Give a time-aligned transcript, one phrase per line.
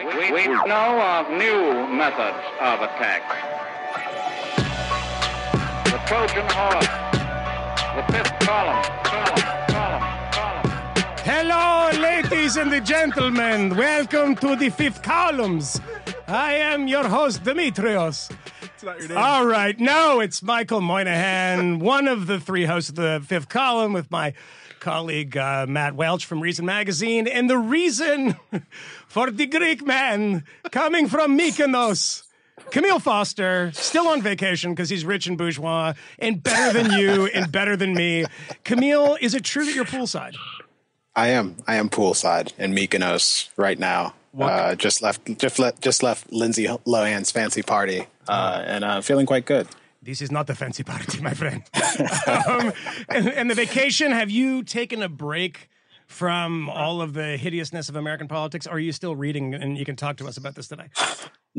[0.00, 3.22] We know of new methods of attack.
[5.84, 6.88] The Trojan horse,
[7.96, 10.64] the fifth column, column, column, column.
[11.18, 13.76] Hello, ladies and gentlemen.
[13.76, 15.78] Welcome to the fifth columns.
[16.26, 18.30] I am your host, Demetrios.
[18.62, 19.18] It's not your name.
[19.18, 23.92] All right, no, it's Michael Moynihan, one of the three hosts of the fifth column,
[23.92, 24.32] with my
[24.80, 27.28] colleague uh, Matt Welch from Reason Magazine.
[27.28, 28.36] And the reason
[29.06, 32.24] for the Greek man coming from Mykonos.
[32.70, 37.50] Camille Foster, still on vacation because he's rich and bourgeois and better than you and
[37.50, 38.26] better than me.
[38.64, 40.36] Camille, is it true that you're poolside?
[41.16, 41.56] I am.
[41.66, 44.14] I am poolside in Mykonos right now.
[44.38, 45.38] Uh, just left.
[45.38, 45.82] Just left.
[45.82, 49.66] Just left Lindsay Lohan's fancy party, uh, and uh, feeling quite good.
[50.10, 51.62] This is not the fancy party, my friend.
[52.48, 52.72] um,
[53.08, 55.68] and, and the vacation, have you taken a break
[56.08, 58.66] from all of the hideousness of American politics?
[58.66, 60.88] Or are you still reading and you can talk to us about this today?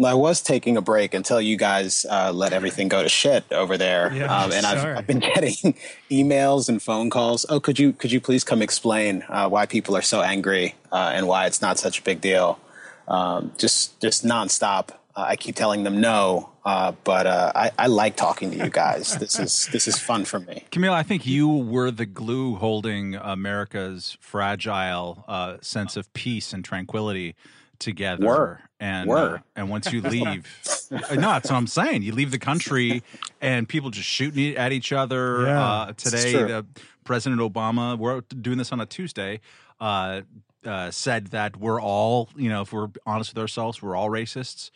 [0.06, 3.78] I was taking a break until you guys uh, let everything go to shit over
[3.78, 4.98] there, Yeah, um, and I've.
[4.98, 5.76] I've been getting
[6.10, 7.46] emails and phone calls.
[7.48, 11.12] Oh, could you could you please come explain uh, why people are so angry uh,
[11.14, 12.60] and why it's not such a big deal?
[13.08, 14.90] Um, just just nonstop.
[15.16, 18.70] Uh, I keep telling them no, uh, but uh, I, I like talking to you
[18.70, 19.16] guys.
[19.20, 20.64] This is this is fun for me.
[20.72, 26.64] Camille, I think you were the glue holding America's fragile uh, sense of peace and
[26.64, 27.36] tranquility
[27.80, 28.26] together.
[28.26, 28.62] Were.
[28.80, 29.36] and Were.
[29.38, 30.46] uh, and once you leave,
[30.92, 32.04] Uh, no, that's what I'm saying.
[32.04, 33.04] You leave the country,
[33.42, 35.44] and people just shooting at each other.
[35.46, 36.66] Yeah, uh, today, the
[37.04, 39.40] President Obama, we're doing this on a Tuesday.
[39.80, 40.22] Uh,
[40.66, 44.70] uh, said that we're all, you know, if we're honest with ourselves, we're all racists,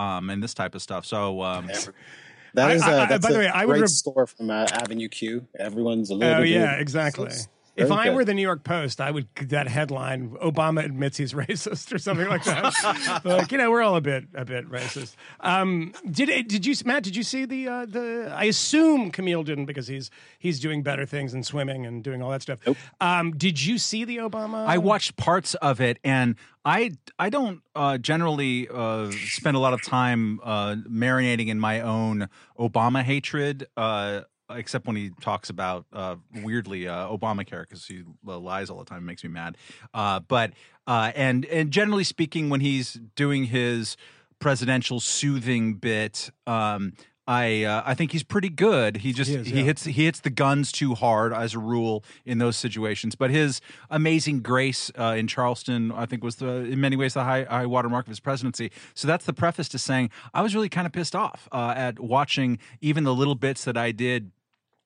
[0.00, 1.04] um, and this type of stuff.
[1.04, 1.68] So, um,
[2.54, 4.26] That I- is I- a I- that's by the way, I would great rep- store
[4.26, 5.46] from uh, Avenue Q.
[5.58, 6.34] Everyone's a little.
[6.36, 6.80] Oh, bit yeah, weird.
[6.80, 7.30] exactly.
[7.76, 8.14] It's If very I good.
[8.16, 12.28] were the New York Post, I would that headline: "Obama admits he's racist" or something
[12.28, 13.20] like that.
[13.24, 15.14] like you know, we're all a bit a bit racist.
[15.40, 17.04] Um, did did you Matt?
[17.04, 18.32] Did you see the uh, the?
[18.34, 22.30] I assume Camille didn't because he's he's doing better things than swimming and doing all
[22.30, 22.58] that stuff.
[23.00, 24.66] Um, did you see the Obama?
[24.66, 29.72] I watched parts of it, and I I don't uh, generally uh, spend a lot
[29.74, 32.28] of time uh, marinating in my own
[32.58, 33.66] Obama hatred.
[34.50, 38.84] Except when he talks about uh, weirdly uh, Obamacare because he uh, lies all the
[38.84, 39.56] time, it makes me mad.
[39.94, 40.52] Uh, but
[40.86, 43.96] uh, and and generally speaking, when he's doing his
[44.38, 46.94] presidential soothing bit, um,
[47.30, 48.96] I uh, I think he's pretty good.
[48.98, 49.62] He just He he, yeah.
[49.62, 53.14] hits he hits the guns too hard as a rule in those situations.
[53.14, 57.22] But his amazing grace uh, in Charleston, I think, was the in many ways the
[57.22, 58.72] high high watermark of his presidency.
[58.94, 62.00] So that's the preface to saying I was really kind of pissed off uh, at
[62.00, 64.32] watching even the little bits that I did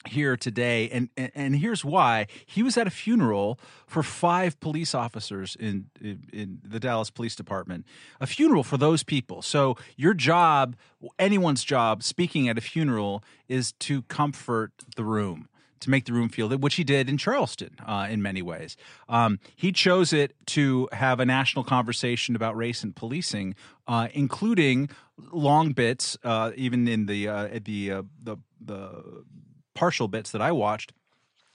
[0.06, 2.26] here today and, and and here's why.
[2.46, 7.34] He was at a funeral for five police officers in, in in the Dallas Police
[7.34, 7.86] Department.
[8.20, 9.42] A funeral for those people.
[9.42, 10.76] So your job
[11.18, 15.48] anyone's job speaking at a funeral is to comfort the room
[15.84, 18.76] to make the room feel that, which he did in Charleston uh, in many ways.
[19.08, 23.54] Um, he chose it to have a national conversation about race and policing,
[23.86, 24.88] uh, including
[25.30, 29.24] long bits, uh, even in the uh, the uh, the the
[29.74, 30.92] partial bits that I watched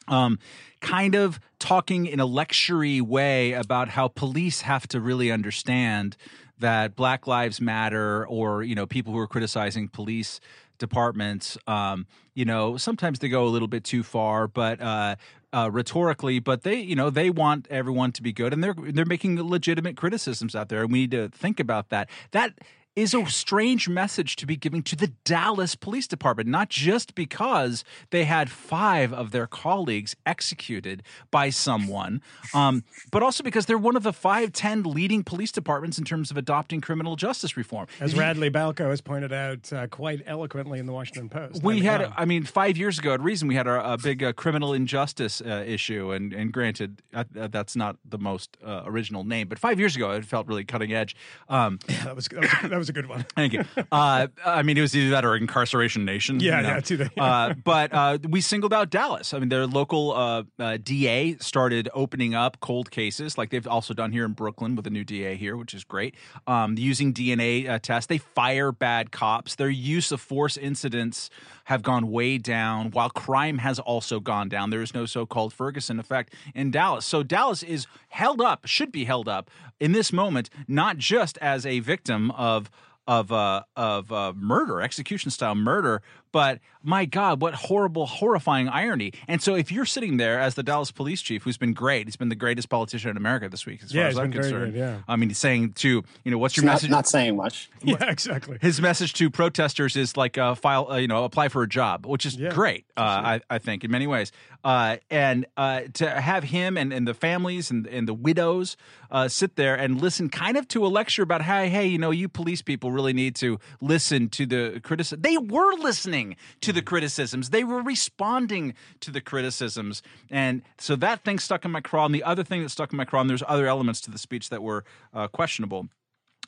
[0.10, 0.40] um,
[0.82, 6.18] kind of talking in a lectury way about how police have to really understand
[6.60, 10.40] that Black Lives Matter or you know people who are criticizing police
[10.78, 14.82] departments, um, you know, sometimes they go a little bit too far, but.
[14.82, 15.16] Uh,
[15.52, 19.04] uh, rhetorically, but they, you know, they want everyone to be good, and they're they're
[19.04, 22.08] making legitimate criticisms out there, and we need to think about that.
[22.30, 22.60] That
[23.00, 27.86] is a strange message to be giving to the Dallas Police Department, not just because
[28.10, 31.02] they had five of their colleagues executed
[31.32, 32.22] by someone,
[32.54, 36.30] um, but also because they're one of the five, ten leading police departments in terms
[36.30, 37.88] of adopting criminal justice reform.
[38.02, 41.64] as Radley Balko has pointed out uh, quite eloquently in the Washington Post.
[41.64, 43.94] we I mean, had, um, I mean, five years ago at Reason, we had a,
[43.94, 48.58] a big uh, criminal injustice uh, issue, and and granted, uh, that's not the most
[48.66, 51.16] uh, original name, but five years ago, it felt really cutting edge.
[51.48, 53.26] Um, that was that was, that was a good one.
[53.36, 53.64] Thank you.
[53.92, 56.40] Uh, I mean, it was either that or Incarceration Nation.
[56.40, 56.70] Yeah, you know.
[56.70, 59.34] yeah, it's either- uh, but uh, we singled out Dallas.
[59.34, 63.94] I mean, their local uh, uh, DA started opening up cold cases, like they've also
[63.94, 66.16] done here in Brooklyn with a new DA here, which is great.
[66.46, 69.56] Um, using DNA uh, tests, they fire bad cops.
[69.56, 71.30] Their use of force incidents
[71.66, 74.70] have gone way down, while crime has also gone down.
[74.70, 77.06] There is no so-called Ferguson effect in Dallas.
[77.06, 79.50] So Dallas is held up, should be held up
[79.80, 82.70] in this moment, not just as a victim of
[83.10, 86.04] of uh, of uh, murder, execution style murder.
[86.32, 89.14] But my God, what horrible, horrifying irony!
[89.28, 92.16] And so, if you're sitting there as the Dallas police chief, who's been great, he's
[92.18, 94.74] been the greatest politician in America this week, as Yeah, far as I'm concerned.
[94.74, 95.00] good, yeah.
[95.08, 96.92] I mean, he's saying to you know, what's your not, message?
[96.92, 97.72] not saying much.
[97.82, 98.60] Yeah, exactly.
[98.62, 102.06] his message to protesters is like uh, file, uh, you know, apply for a job,
[102.06, 102.86] which is Yeah, great.
[102.96, 104.32] Uh, I, I think in many ways,
[104.64, 108.78] uh, and uh, to have him and, and the families and, and the widows
[109.10, 112.12] uh, sit there and listen, kind of to a lecture about how, hey, you know,
[112.12, 115.22] you police people really need to listen to the criticism.
[115.22, 117.50] They were listening to the criticisms.
[117.50, 122.06] They were responding to the criticisms, and so that thing stuck in my craw.
[122.06, 124.18] And the other thing that stuck in my craw, and there's other elements to the
[124.18, 125.88] speech that were uh, questionable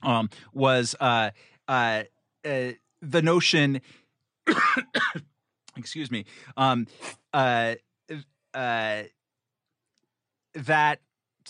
[0.03, 1.31] um, was uh,
[1.68, 2.03] uh,
[2.45, 2.71] uh,
[3.01, 3.81] the notion.
[5.77, 6.25] excuse me.
[6.57, 6.88] Um,
[7.33, 7.75] uh,
[8.54, 9.04] uh,
[10.54, 11.00] that.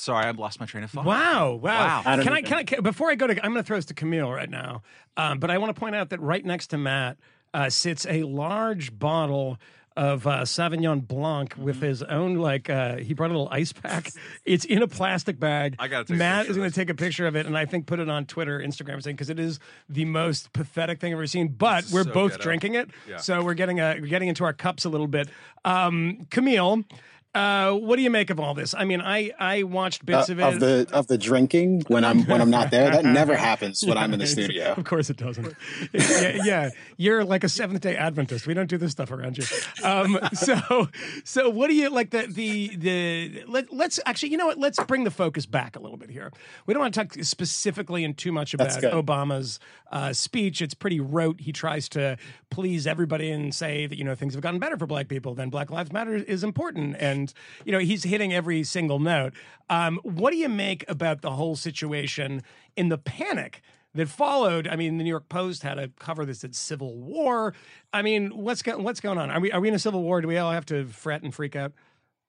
[0.01, 1.05] Sorry, I've lost my train of thought.
[1.05, 1.59] Wow, wow.
[1.61, 2.01] Wow.
[2.05, 3.77] I don't Can I, can I, can, before I go to, I'm going to throw
[3.77, 4.81] this to Camille right now.
[5.15, 7.17] Um, but I want to point out that right next to Matt
[7.53, 9.59] uh, sits a large bottle
[9.97, 11.85] of uh, Sauvignon Blanc with Mm-hmm.
[11.85, 14.09] his own, like, uh, he brought a little ice pack.
[14.45, 15.75] It's in a plastic bag.
[15.77, 17.65] I gotta take a Matt is going to take a picture of it and I
[17.65, 19.59] think put it on Twitter, Instagram, saying, because it is
[19.89, 21.49] the most pathetic thing I've ever seen.
[21.49, 22.43] But we're so both ghetto.
[22.43, 22.89] drinking it.
[23.07, 23.17] Yeah.
[23.17, 25.29] So we're getting, a, we're getting into our cups a little bit.
[25.65, 26.85] Um, Camille.
[27.33, 28.73] Uh, what do you make of all this?
[28.73, 30.43] I mean, I I watched Uh, bits of it.
[30.43, 32.91] of the of the drinking when I'm when I'm not there.
[32.91, 34.73] That never happens when I'm in the studio.
[34.73, 35.55] Of course it doesn't.
[35.93, 38.47] yeah, yeah, you're like a Seventh Day Adventist.
[38.47, 39.45] We don't do this stuff around you.
[39.83, 40.89] Um, so,
[41.23, 43.43] so what do you like the the the?
[43.47, 44.57] Let, let's actually, you know what?
[44.57, 46.31] Let's bring the focus back a little bit here.
[46.65, 48.67] We don't want to talk specifically and too much about.
[48.71, 49.59] Obama's
[49.91, 50.61] uh, speech.
[50.61, 51.39] It's pretty rote.
[51.41, 52.17] He tries to
[52.49, 55.33] please everybody and say that you know things have gotten better for Black people.
[55.33, 57.20] Then Black Lives Matter is important, and
[57.65, 59.33] you know he's hitting every single note.
[59.69, 62.43] Um, what do you make about the whole situation
[62.75, 63.61] in the panic?
[63.93, 64.67] that followed.
[64.67, 67.53] I mean, the New York Post had a cover that said "Civil War."
[67.93, 69.29] I mean, what's go- what's going on?
[69.29, 70.21] Are we are we in a civil war?
[70.21, 71.73] Do we all have to fret and freak out?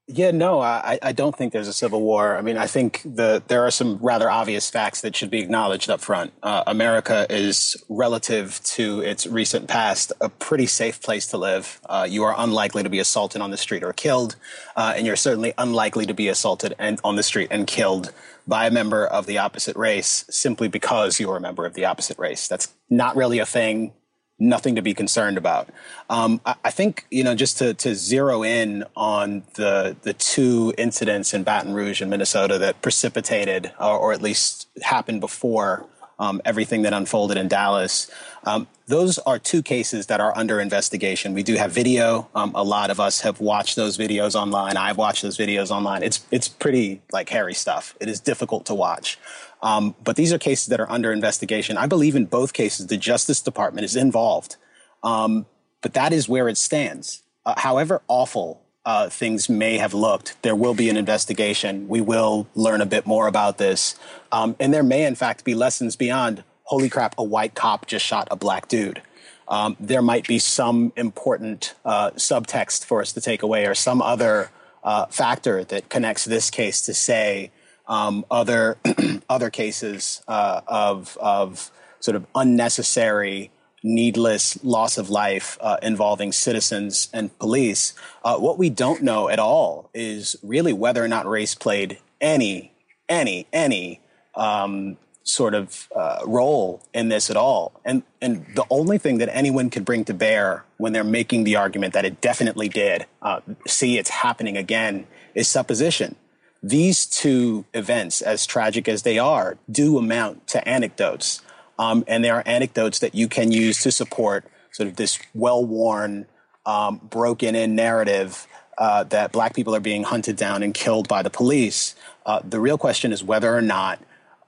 [0.09, 2.37] Yeah, no, I, I don't think there's a civil war.
[2.37, 5.89] I mean, I think the there are some rather obvious facts that should be acknowledged
[5.89, 6.33] up front.
[6.43, 11.81] Uh, America is, relative to its recent past, a pretty safe place to live.
[11.89, 14.35] Uh, you are unlikely to be assaulted on the street or killed,
[14.77, 18.13] uh, and you're certainly unlikely to be assaulted and on the street and killed
[18.47, 22.19] by a member of the opposite race simply because you're a member of the opposite
[22.19, 22.49] race.
[22.49, 23.93] That's not really a thing
[24.43, 25.69] nothing to be concerned about.
[26.11, 30.75] Um, I, I think you know just to, to zero in on the the two
[30.77, 35.87] incidents in Baton Rouge and Minnesota that precipitated, or, or at least happened before
[36.19, 38.11] um, everything that unfolded in Dallas.
[38.45, 41.35] Um, those are two cases that are under investigation.
[41.35, 42.29] We do have video.
[42.35, 44.77] Um, a lot of us have watched those videos online.
[44.77, 46.03] I've watched those videos online.
[46.03, 47.97] It's it's pretty like hairy stuff.
[48.01, 49.19] It is difficult to watch.
[49.63, 51.77] Um, but these are cases that are under investigation.
[51.77, 54.57] I believe in both cases the Justice Department is involved.
[55.03, 55.47] Um,
[55.81, 57.23] but that is where it stands.
[57.45, 61.89] Uh, however awful uh, things may have looked, there will be an investigation.
[61.89, 63.97] We will learn a bit more about this.
[64.33, 68.05] Um, and there may, in fact, be lessons beyond holy crap, a white cop just
[68.05, 69.03] shot a black dude.
[69.49, 74.01] Um, there might be some important uh, subtext for us to take away or some
[74.01, 74.51] other
[74.83, 77.51] uh, factor that connects this case to, say,
[77.87, 78.79] um, other
[79.29, 81.71] other cases uh, of of
[82.01, 83.51] sort of unnecessary,
[83.83, 87.95] needless loss of life uh, involving citizens and police.
[88.25, 92.73] Uh, what we don't know at all is really whether or not race played any
[93.09, 94.01] any any
[94.35, 97.81] um, sort of uh, role in this at all.
[97.85, 101.57] And and the only thing that anyone could bring to bear when they're making the
[101.57, 106.17] argument that it definitely did, uh, see it's happening again, is supposition
[106.63, 111.43] these two events, as tragic as they are, do amount to anecdotes.
[111.79, 115.65] Um, and there are anecdotes that you can use to support sort of this well
[115.65, 116.27] worn,
[116.65, 118.47] um, broken in narrative
[118.79, 121.95] uh, that black people are being hunted down and killed by the police.
[122.25, 123.99] Uh, the real question is whether or not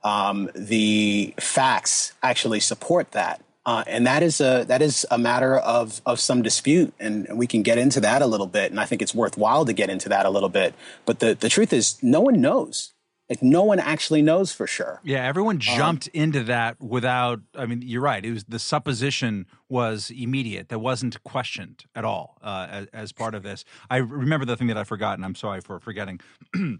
[0.03, 3.41] um, the facts actually support that.
[3.65, 7.37] Uh, and that is a that is a matter of of some dispute, and, and
[7.37, 8.69] we can get into that a little bit.
[8.71, 10.75] And I think it's worthwhile to get into that a little bit.
[11.05, 12.93] But the the truth is, no one knows.
[13.29, 15.01] Like no one actually knows for sure.
[15.03, 17.39] Yeah, everyone jumped into that without.
[17.55, 18.23] I mean, you're right.
[18.23, 20.69] It was the supposition was immediate.
[20.69, 23.65] That wasn't questioned at all uh, as, as part of this.
[23.89, 26.21] I remember the thing that I forgot, and I'm sorry for forgetting.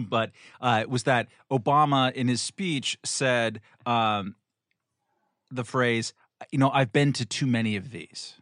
[0.00, 4.34] but uh, it was that Obama in his speech said um,
[5.50, 6.12] the phrase,
[6.50, 8.34] "You know, I've been to too many of these,"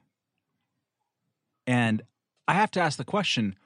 [1.66, 2.02] and
[2.46, 3.56] I have to ask the question: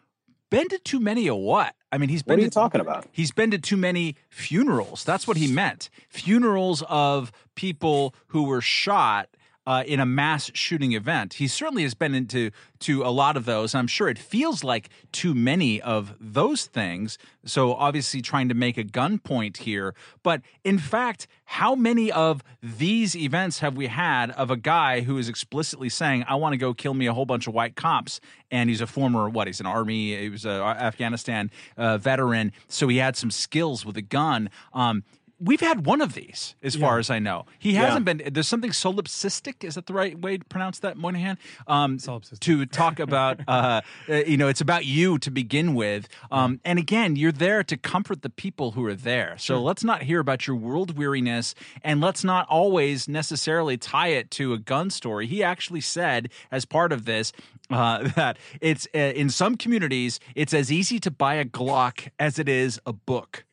[0.51, 1.75] been to too many of what?
[1.91, 3.07] I mean, he's What been are you to- talking about?
[3.13, 5.05] He's been to too many funerals.
[5.05, 5.89] That's what he meant.
[6.09, 9.29] Funerals of people who were shot
[9.69, 11.35] uh, in a mass shooting event.
[11.35, 13.75] He certainly has been into to a lot of those.
[13.75, 17.19] I'm sure it feels like too many of those things.
[17.45, 19.95] So obviously trying to make a gun point here.
[20.23, 25.19] But in fact, how many of these events have we had of a guy who
[25.19, 28.23] is explicitly saying, "I want to go kill me a whole bunch of white cops,"
[28.51, 29.49] and he's a former what?
[29.49, 30.17] He's an army.
[30.17, 34.49] He was a Afghanistan uh, veteran, so he had some skills with a gun.
[34.73, 35.05] Um,
[35.41, 37.47] We've had one of these, as far as I know.
[37.59, 38.23] He hasn't been.
[38.33, 39.63] There's something solipsistic.
[39.63, 41.39] Is that the right way to pronounce that, Moynihan?
[41.69, 42.41] Um, Solipsistic.
[42.41, 46.09] to talk about, uh, uh, you know, it's about you to begin with.
[46.33, 49.37] Um, and again, you're there to comfort the people who are there.
[49.39, 51.55] So let's not hear about your world weariness,
[51.85, 55.27] and let's not always necessarily tie it to a gun story.
[55.27, 57.33] He actually said, as part of this,
[57.71, 62.39] uh, that it's uh, in some communities, it's as easy to buy a Glock as
[62.39, 63.45] it is a book.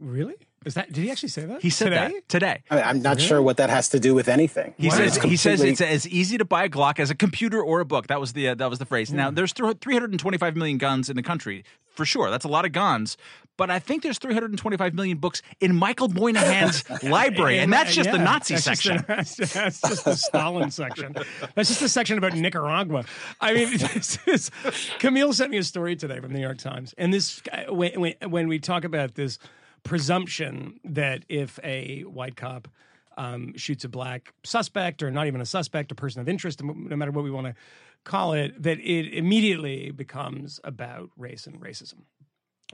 [0.00, 0.34] Really?
[0.64, 0.92] Is that?
[0.92, 1.62] Did he actually say that?
[1.62, 2.08] He said today?
[2.14, 2.62] that today.
[2.70, 4.74] I mean, I'm not sure what that has to do with anything.
[4.78, 4.94] He Wow.
[4.96, 7.80] says It's he says it's as easy to buy a Glock as a computer or
[7.80, 8.06] a book.
[8.08, 9.12] That was the uh, that was the phrase.
[9.12, 12.30] Now there's 325 million guns in the country for sure.
[12.30, 13.16] That's a lot of guns.
[13.56, 18.18] But I think there's 325 million books in Michael Moynihan's library, and that's just the
[18.18, 18.96] Nazi that's just section.
[18.96, 21.14] the- that's, that's just the Stalin section.
[21.54, 23.04] That's just the section about Nicaragua.
[23.40, 24.50] I mean, this is,
[24.98, 28.14] Camille sent me a story today from the New York Times, and this when, when,
[28.26, 29.38] when we talk about this
[29.84, 32.68] presumption that if a white cop
[33.16, 36.96] um, shoots a black suspect, or not even a suspect, a person of interest, no
[36.96, 37.54] matter what we want to
[38.02, 42.00] call it, that it immediately becomes about race and racism.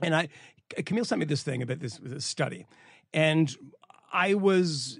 [0.01, 0.29] And I,
[0.85, 2.65] Camille sent me this thing about this, this study,
[3.13, 3.55] and
[4.11, 4.99] I was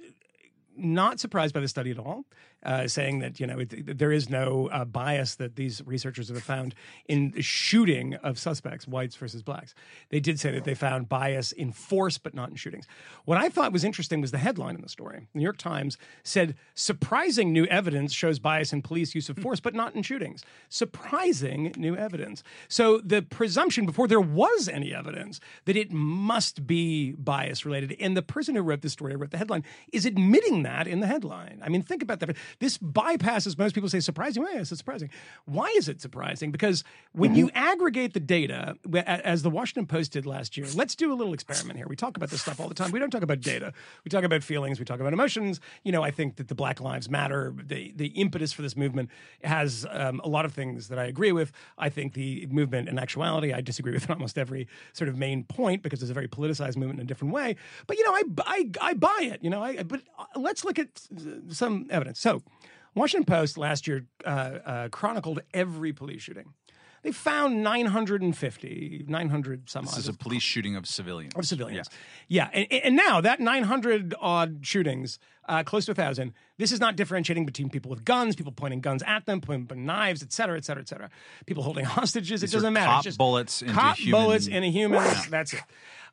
[0.78, 2.26] not surprised by the study at all,
[2.64, 6.44] uh, saying that you know it, there is no uh, bias that these researchers have
[6.44, 6.76] found
[7.08, 9.74] in the shooting of suspects, whites versus blacks.
[10.10, 12.86] They did say that they found bias in force, but not in shootings.
[13.26, 15.28] What I thought was interesting was the headline in the story.
[15.34, 19.60] The New York Times said, "Surprising new evidence shows bias in police use of force,
[19.60, 22.44] but not in shootings." Surprising new evidence.
[22.68, 28.16] So the presumption before there was any evidence that it must be bias related, and
[28.16, 31.60] the person who wrote the story, wrote the headline, is admitting that in the headline.
[31.64, 32.36] I mean, think about that.
[32.60, 34.44] This bypasses most people say surprising.
[34.44, 35.10] Well, yes, it's surprising.
[35.46, 36.52] Why is it surprising?
[36.52, 41.14] Because when you aggregate the data, as the Washington Post did last year, let's do
[41.14, 41.88] a little experiment here.
[41.88, 42.92] We talk about this stuff all the time.
[42.92, 43.74] We don't talk about data.
[44.04, 44.80] We talk about feelings.
[44.80, 45.60] We talk about emotions.
[45.84, 49.10] You know, I think that the Black Lives Matter, the the impetus for this movement
[49.44, 51.52] has um, a lot of things that I agree with.
[51.78, 55.84] I think the movement, in actuality, I disagree with almost every sort of main point
[55.84, 57.56] because it's a very politicized movement in a different way.
[57.88, 59.44] But you know, I I, I buy it.
[59.44, 60.88] You know, I but uh, let's look at
[61.50, 62.20] some evidence.
[62.20, 62.41] So,
[62.96, 66.54] Washington Post last year uh, uh, chronicled every police shooting.
[67.04, 71.34] They found 950, 900 some odd This is a police shooting of civilians.
[71.36, 71.90] of civilians.
[72.28, 75.18] Yeah, And, and now that 900 odd shootings,
[75.50, 78.82] uh, close to a thousand, this is not differentiating between people with guns, people pointing
[78.82, 81.10] guns at them, pointing knives, et cetera, et cetera, et cetera.
[81.48, 82.42] People holding hostages.
[82.42, 82.86] These it doesn't matter.
[82.86, 85.28] cop It's just bullets into cop human- bullets into humans.
[85.28, 85.62] That's it.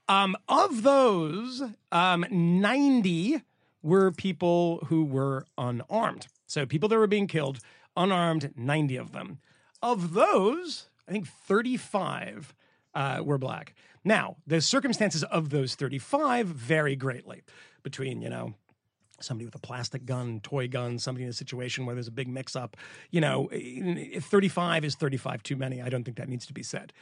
[0.09, 3.43] Um, of those, um, 90
[3.83, 6.27] were people who were unarmed.
[6.47, 7.61] So people that were being killed,
[7.97, 9.39] unarmed, 90 of them.
[9.83, 12.55] Of those, I think 35
[12.95, 13.75] uh, were black.
[14.05, 17.43] Now, the circumstances of those 35 vary greatly
[17.83, 18.55] between, you know,
[19.21, 22.29] somebody with a plastic gun, toy gun, somebody in a situation where there's a big
[22.29, 22.77] mix up.
[23.11, 25.83] You know, if 35 is 35 too many.
[25.83, 26.93] I don't think that needs to be said.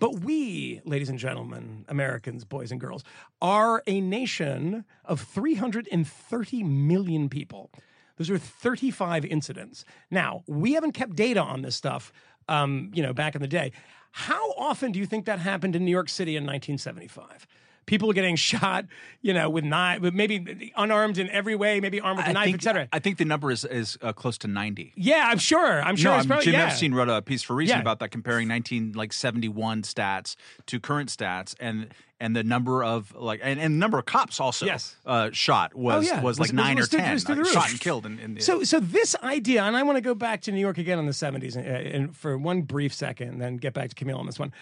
[0.00, 3.04] But we, ladies and gentlemen, Americans, boys and girls,
[3.40, 7.70] are a nation of 330 million people.
[8.16, 9.84] Those are 35 incidents.
[10.10, 12.12] Now, we haven't kept data on this stuff,
[12.48, 13.72] um, you know, back in the day.
[14.10, 17.46] How often do you think that happened in New York City in 1975?
[17.88, 18.84] People are getting shot,
[19.22, 22.32] you know, with knife, with maybe unarmed in every way, maybe armed with a I
[22.34, 22.86] knife, etc.
[22.92, 24.92] I think the number is is uh, close to 90.
[24.94, 25.80] Yeah, I'm sure.
[25.82, 26.66] I'm sure no, it's I'm- probably Jim yeah.
[26.66, 27.80] Epstein wrote a piece for Reason Yeah.
[27.80, 31.88] about that, comparing 19 like 71 stats to current stats, and
[32.20, 34.96] and the number of like and, and the number of cops also Yes.
[35.06, 36.20] uh, shot was Oh, yeah.
[36.20, 37.52] was Was- like nine was- or was through- ten was through the uh, roof.
[37.54, 38.06] shot and killed.
[38.06, 40.60] In, in the, So, so this idea, and I want to go back to New
[40.60, 43.88] York again in the '70s, and, and for one brief second, and then get back
[43.88, 44.52] to Camille on this one.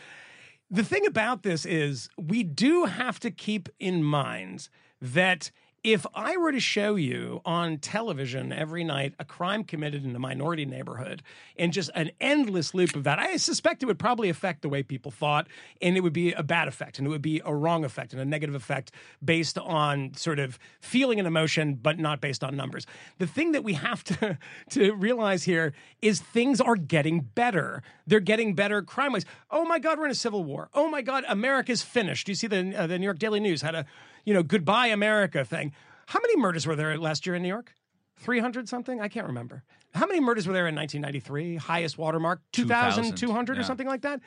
[0.71, 4.69] The thing about this is, we do have to keep in mind
[5.01, 5.51] that
[5.87, 10.19] if I were to show you on television every night a crime committed in a
[10.19, 11.23] minority neighborhood
[11.57, 14.83] and just an endless loop of that, I suspect it would probably affect the way
[14.83, 15.47] people thought,
[15.81, 18.21] and it would be a bad effect, and it would be a wrong effect and
[18.21, 18.91] a negative effect
[19.25, 22.85] based on sort of feeling and emotion, but not based on numbers.
[23.19, 24.39] The thing that we have to
[24.71, 27.85] to realize here is things are getting better.
[28.09, 29.25] They're getting better crime wise.
[29.53, 30.69] Oh my God, we're in a civil war.
[30.75, 32.27] Oh my God, America's finished.
[32.27, 33.87] Do you see the uh, the New York Daily News had a
[34.27, 35.73] you know goodbye America thing?
[36.07, 37.73] How many murders were there last year in New York?
[38.19, 39.01] 300 something?
[39.01, 39.63] I can't remember.
[39.95, 41.57] How many murders were there in 1993?
[41.57, 42.41] Highest watermark?
[42.53, 43.67] 2,200 or yeah.
[43.67, 44.21] something like that?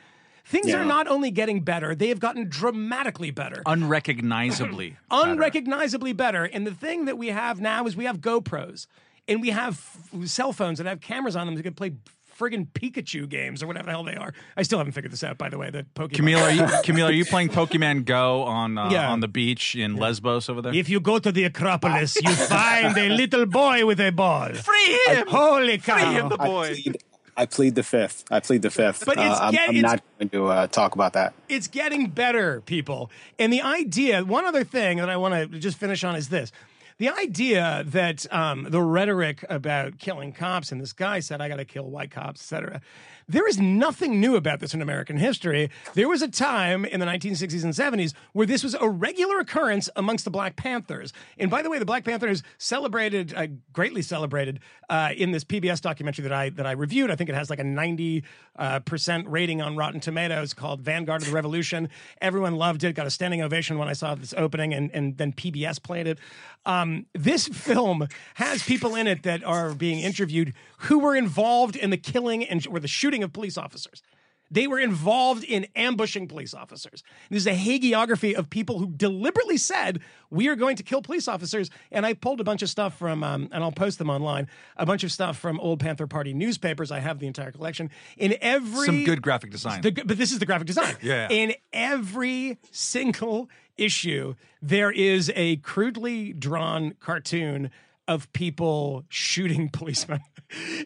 [0.44, 0.80] Things Yeah.
[0.80, 3.62] are not only getting better, they have gotten dramatically better.
[3.66, 4.96] Unrecognizably.
[5.10, 5.30] better.
[5.30, 6.44] Unrecognizably better.
[6.44, 8.86] And the thing that we have now is we have GoPros
[9.28, 9.74] and we have
[10.14, 11.92] f- cell phones that have cameras on them that can play
[12.40, 14.32] friggin' Pikachu games or whatever the hell they are.
[14.56, 15.70] I still haven't figured this out, by the way.
[15.70, 16.14] The Pokemon.
[16.14, 17.06] Camille, are you Camille?
[17.08, 19.10] Are you playing Pokemon Go on uh, Yeah.
[19.10, 20.74] on the beach in Lesbos over there?
[20.74, 24.54] If you go to the Acropolis, you find a little boy with a ball.
[24.54, 25.26] Free him!
[25.28, 25.96] Holy cow!
[25.98, 26.68] Free him, the I boy.
[26.82, 26.96] plead,
[27.36, 28.24] I plead the fifth.
[28.30, 29.04] I plead the fifth.
[29.06, 31.34] But it's uh, I'm, I'm it's- not going to uh, talk about that.
[31.48, 33.10] it's getting better, people.
[33.38, 36.52] And the idea, one other thing that I want to just finish on is this.
[37.00, 41.56] The idea that um, the rhetoric about killing cops, and this guy said, I got
[41.56, 42.82] to kill white cops, et cetera.
[43.26, 45.70] There is nothing new about this in American history.
[45.94, 49.88] There was a time in the 1960s and 70s where this was a regular occurrence
[49.96, 51.14] amongst the Black Panthers.
[51.38, 55.80] And by the way, the Black Panthers celebrated, uh, greatly celebrated, uh, in this PBS
[55.80, 57.10] documentary that I that I reviewed.
[57.10, 58.24] I think it has like a 90
[58.56, 61.88] uh, percent rating on Rotten Tomatoes called Vanguard of the Revolution.
[62.20, 62.94] Everyone loved it.
[62.94, 66.18] Got a standing ovation when I saw this opening, and and then PBS played it.
[66.66, 71.90] Um, this film has people in it that are being interviewed who were involved in
[71.90, 74.02] the killing and or the shooting of police officers.
[74.50, 77.02] They were involved in ambushing police officers.
[77.30, 81.28] This is a hagiography of people who deliberately said, We are going to kill police
[81.28, 81.70] officers.
[81.92, 84.84] And I pulled a bunch of stuff from, um, and I'll post them online, a
[84.84, 86.90] bunch of stuff from Old Panther Party newspapers.
[86.90, 87.90] I have the entire collection.
[88.16, 88.86] In every.
[88.86, 89.82] Some good graphic design.
[89.82, 90.96] The, but this is the graphic design.
[91.02, 91.28] Yeah.
[91.30, 97.70] In every single issue, there is a crudely drawn cartoon
[98.06, 100.20] of people shooting policemen.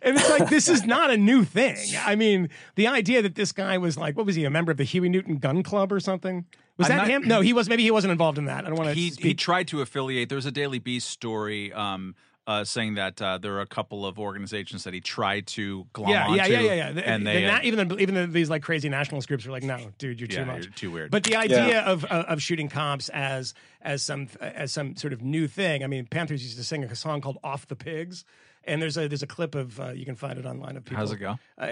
[0.02, 1.76] And it's like, this is not a new thing.
[2.04, 4.78] I mean, the idea that this guy was like, what was he, a member of
[4.78, 6.44] the Huey Newton Gun Club or something?
[6.76, 7.28] Was I'm that not- him?
[7.28, 7.68] No, he was.
[7.68, 8.64] Maybe he wasn't involved in that.
[8.64, 10.28] I don't want to he he tried to affiliate.
[10.28, 12.16] There was a Daily Beast story um,
[12.48, 16.10] uh, saying that uh, there are a couple of organizations that he tried to glom
[16.10, 16.36] yeah, onto.
[16.36, 17.00] yeah, yeah, yeah, yeah.
[17.04, 19.62] And they, na- uh, even the, even the, these like crazy nationalist groups are like,
[19.62, 21.10] no, dude, you're too Yeah, much, you're too weird.
[21.12, 25.22] But the idea of of of shooting cops as as some as some sort of
[25.22, 25.84] new thing.
[25.84, 28.24] I mean, Panthers used to sing a song called "Off the Pigs."
[28.66, 30.98] And there's a there's a clip of uh, you can find it online of people.
[30.98, 31.36] How's it go?
[31.58, 31.66] Uh,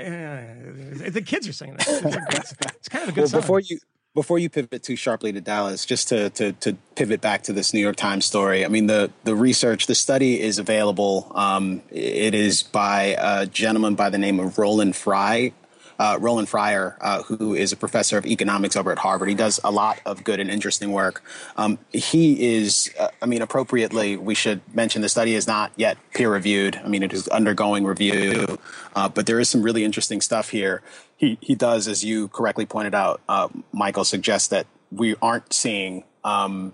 [1.11, 1.85] the kids are singing it.
[1.89, 2.01] It's,
[2.53, 3.41] a good- it's kind of a good Well, song.
[3.41, 3.79] before you
[4.15, 7.73] before you pivot too sharply to Dallas, just to, to to pivot back to this
[7.73, 8.65] New York Times story.
[8.65, 11.33] I mean, the the research, the study is available.
[11.35, 15.53] Um, it is by a gentleman by the name of Roland Fry.
[15.99, 19.61] Uh, Roland Fryer, uh, who is a professor of economics over at Harvard, he does
[19.65, 21.23] a lot of good and interesting work.
[21.57, 25.99] Um, he is, uh, I mean, appropriately, we should mention the study is not yet
[26.15, 26.81] peer reviewed.
[26.85, 28.59] I mean, it is undergoing review,
[28.95, 30.83] uh, but there is some really interesting stuff here.
[31.17, 36.05] He he does, as you correctly pointed out, uh, Michael suggests that we aren't seeing.
[36.25, 36.73] Um,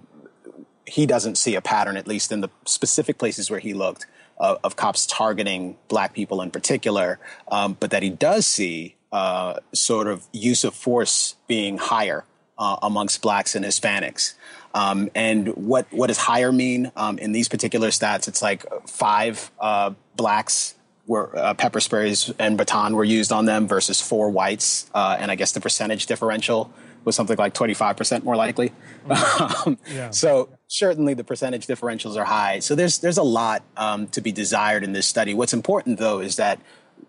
[0.86, 4.06] he doesn't see a pattern, at least in the specific places where he looked,
[4.40, 7.18] uh, of cops targeting black people in particular,
[7.50, 12.24] um, but that he does see uh, sort of use of force being higher
[12.58, 14.34] uh, amongst blacks and Hispanics.
[14.74, 18.28] Um, and what what does higher mean um, in these particular stats?
[18.28, 20.74] It's like five uh, blacks
[21.06, 25.30] were uh, pepper sprays and baton were used on them versus four whites, uh, and
[25.30, 26.70] I guess the percentage differential
[27.04, 28.72] was something like twenty five percent more likely.
[29.10, 29.78] Um,
[30.10, 32.58] So certainly the percentage differentials are high.
[32.58, 35.32] So there's there's a lot um, to be desired in this study.
[35.32, 36.60] What's important though is that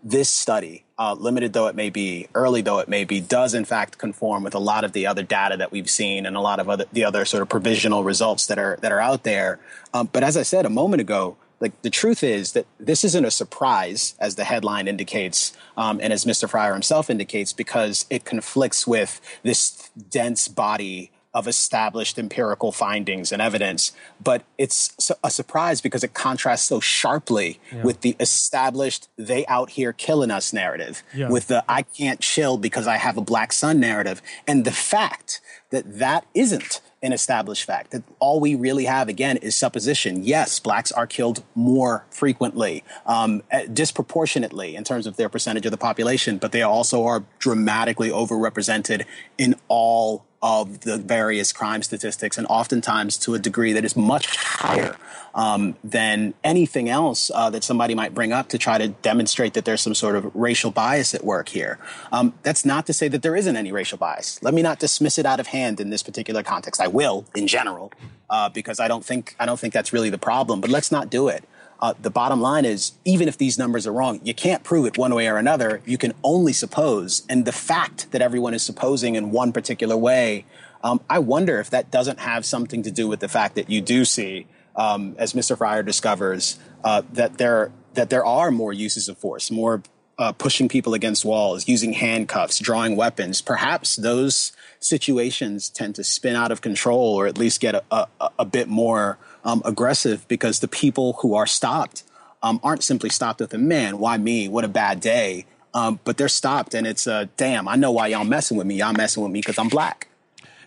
[0.04, 3.66] this study, uh, limited though it may be, early though it may be, does in
[3.66, 6.60] fact conform with a lot of the other data that we've seen and a lot
[6.60, 9.60] of other the other sort of provisional results that are that are out there.
[9.94, 13.26] Um, but as I said a moment ago, like the truth is that this isn't
[13.26, 16.50] a surprise, as the headline indicates, um, and as Mr.
[16.50, 23.42] Fryer himself indicates, because it conflicts with this dense body of established empirical findings and
[23.42, 23.92] evidence.
[24.24, 29.94] But it's a surprise because it contrasts so sharply with the established "they out here
[29.94, 31.30] killing us" narrative, Yeah.
[31.30, 35.40] with the "I can't chill because I have a black son" narrative, and the fact
[35.70, 37.92] that that isn't an established fact.
[37.92, 40.24] That all we really have again is supposition.
[40.24, 45.72] Yes, blacks are killed more frequently, um, eh, disproportionately in terms of their percentage of
[45.72, 49.06] the population, but they also are dramatically overrepresented
[49.38, 54.36] in all of the various crime statistics, and oftentimes to a degree that is much
[54.38, 54.96] higher
[55.36, 59.66] um, than anything else uh, that somebody might bring up to try to demonstrate that
[59.66, 61.78] there's some sort of racial bias at work here.
[62.12, 64.42] Um, that's not to say that there isn't any racial bias.
[64.42, 66.82] Let me not dismiss it out of hand in this particular context.
[66.82, 67.92] I will, in general,
[68.30, 70.62] uh, because I don't think I don't think that's really the problem.
[70.62, 71.44] But let's not do it.
[71.82, 74.98] Uh, the bottom line is, even if these numbers are wrong, you can't prove it
[74.98, 75.82] one way or another.
[75.86, 77.24] You can only suppose.
[77.30, 80.46] And the fact that everyone is supposing in one particular way,
[80.84, 83.82] um, I wonder if that doesn't have something to do with the fact that you
[83.82, 85.58] do see, um, as Mr.
[85.58, 89.82] Fryer discovers, uh, that there that there are more uses of force, more
[90.20, 93.42] uh, pushing people against walls, using handcuffs, drawing weapons.
[93.42, 98.30] Perhaps those situations tend to spin out of control, or at least get a, a,
[98.40, 102.04] a bit more um, aggressive because the people who are stopped
[102.42, 104.48] um, aren't simply stopped with a man, why me?
[104.48, 105.46] What a bad day.
[105.74, 108.76] Um, but they're stopped and it's uh, damn, I know why y'all messing with me.
[108.76, 110.08] Y'all messing with me because I'm black.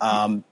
[0.01, 0.45] Um,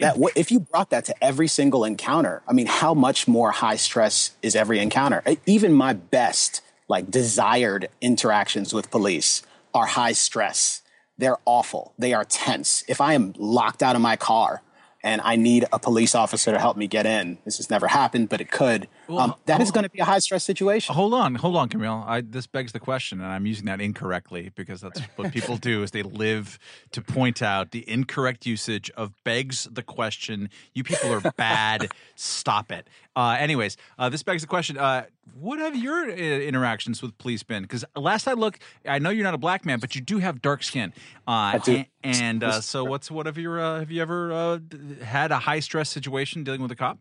[0.00, 3.76] that if you brought that to every single encounter, I mean, how much more high
[3.76, 5.22] stress is every encounter?
[5.46, 9.42] Even my best, like desired interactions with police
[9.74, 10.82] are high stress.
[11.18, 11.94] They're awful.
[11.98, 12.84] They are tense.
[12.88, 14.62] If I am locked out of my car
[15.06, 17.38] and I need a police officer to help me get in.
[17.44, 18.88] This has never happened, but it could.
[19.08, 20.94] Well, um, that is going to be a high stress situation.
[20.94, 22.04] Hold on, hold on, Camille.
[22.06, 25.82] I, this begs the question, and I'm using that incorrectly because that's what people do
[25.82, 26.58] is they live
[26.92, 30.50] to point out the incorrect usage of begs the question.
[30.74, 31.92] You people are bad.
[32.16, 32.88] Stop it.
[33.14, 35.04] Uh, anyways, uh, this begs the question: uh,
[35.38, 37.62] What have your uh, interactions with police been?
[37.62, 40.42] Because last I looked, I know you're not a black man, but you do have
[40.42, 40.92] dark skin.
[41.28, 41.84] Uh, I do.
[42.02, 44.60] And, and uh, so, what's what have your have you ever
[45.02, 46.98] had a high stress situation dealing with a cop?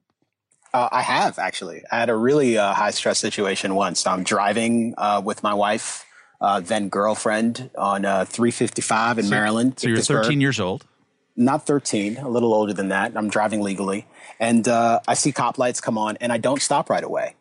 [0.75, 1.83] Uh, I have actually.
[1.89, 4.05] I had a really uh, high stress situation once.
[4.05, 6.05] I'm driving uh, with my wife,
[6.41, 9.79] uh, then girlfriend, on uh, 355 in so, Maryland.
[9.79, 10.83] So you're 13 years old.
[11.37, 13.13] Not 13, a little older than that.
[13.15, 14.05] I'm driving legally,
[14.37, 17.35] and uh, I see cop lights come on, and I don't stop right away.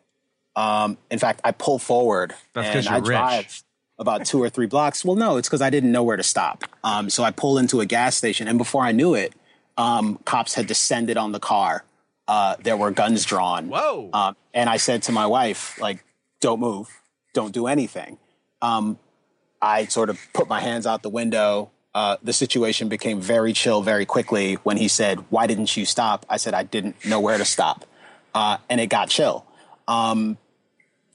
[0.55, 3.05] Um, in fact, I pull forward That's and I rich.
[3.05, 3.63] drive
[3.99, 5.03] about two or three blocks.
[5.03, 6.63] Well, no, it's because I didn't know where to stop.
[6.85, 9.33] Um, so I pull into a gas station, and before I knew it,
[9.77, 11.83] um, cops had descended on the car
[12.27, 13.69] uh, there were guns drawn.
[13.69, 14.09] Whoa!
[14.13, 16.03] Um, and I said to my wife, like,
[16.39, 16.89] don't move,
[17.33, 18.17] don't do anything.
[18.61, 18.99] Um,
[19.61, 21.71] I sort of put my hands out the window.
[21.93, 26.25] Uh, the situation became very chill very quickly when he said, "Why didn't you stop?"
[26.29, 27.85] I said, "I didn't know where to stop,"
[28.33, 29.45] uh, and it got chill.
[29.87, 30.37] Um,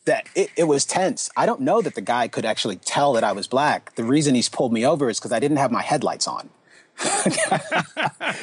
[0.07, 1.29] that it, it, was tense.
[1.37, 3.94] I don't know that the guy could actually tell that I was black.
[3.96, 6.49] The reason he's pulled me over is because I didn't have my headlights on.
[7.05, 8.35] um,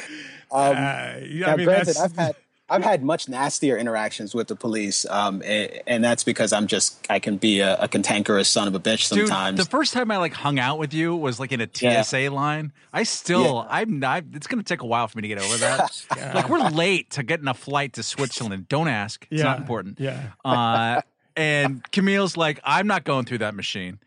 [0.52, 2.36] uh, I mean, granted, I've had
[2.70, 7.06] I've had much nastier interactions with the police, um, and, and, that's because I'm just
[7.10, 9.56] I can be a, a, cantankerous son of a bitch sometimes.
[9.56, 12.22] Dude, the first time I like hung out with you was like in a TSA
[12.22, 12.28] yeah.
[12.28, 12.72] line.
[12.92, 13.66] I still yeah.
[13.70, 14.24] I'm not.
[14.34, 16.04] It's going to take a while for me to get over that.
[16.16, 16.34] yeah.
[16.34, 18.68] Like we're late to getting a flight to Switzerland.
[18.68, 19.26] Don't ask.
[19.30, 19.98] It's not important.
[19.98, 20.32] Yeah.
[20.44, 21.00] Uh,
[21.36, 23.98] and Camille's like, I'm not going through that machine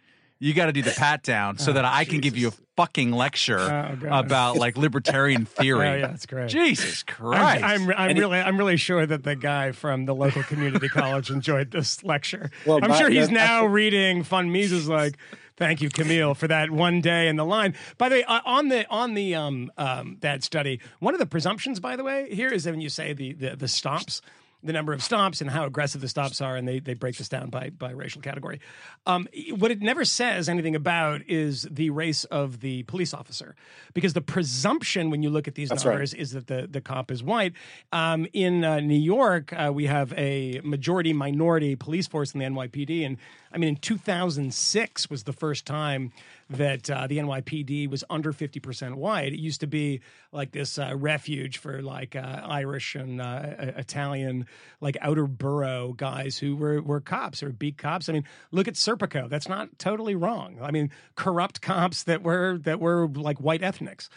[0.42, 2.12] you got to do the pat down so oh, that I Jesus.
[2.12, 5.88] can give you a fucking lecture oh, about like libertarian theory.
[5.88, 6.50] Oh, yeah, that's great.
[6.50, 7.64] Jesus Christ!
[7.64, 11.30] I'm, I'm, I'm really, I'm really sure that the guy from the local community college
[11.30, 12.50] enjoyed this lecture.
[12.66, 15.16] Well, I'm sure he's now reading Von Mises like.
[15.58, 17.76] Thank you, Camille, for that one day in the line.
[18.00, 21.28] By the way, uh, on the on the um, um, that study, one of the
[21.28, 24.24] presumptions, by the way, here is that when you say the the, the stops,
[24.64, 27.30] the number of stops and how aggressive the stops are, and they, they break this
[27.30, 28.60] down by, by racial category.
[29.06, 33.56] Um, what it never says anything about is the race of the police officer,
[33.94, 36.22] because the presumption when you look at these That's numbers right.
[36.22, 37.54] is that the, the cop is white.
[37.92, 42.46] Um, in uh, New York, uh, we have a majority minority police force in the
[42.46, 43.18] NYPD, and
[43.52, 46.14] I mean, in 2006 was the first time
[46.52, 49.34] that uh, the NYPD was under 50% white.
[49.34, 53.42] It used to be like this uh, refuge for like uh, Irish and uh,
[53.78, 54.46] Italian,
[54.82, 58.10] like outer borough guys who were, were cops or beat cops.
[58.10, 59.30] I mean, look at Serpico.
[59.30, 60.60] That's not totally wrong.
[60.62, 64.10] I mean, corrupt cops that were that were like white ethnics.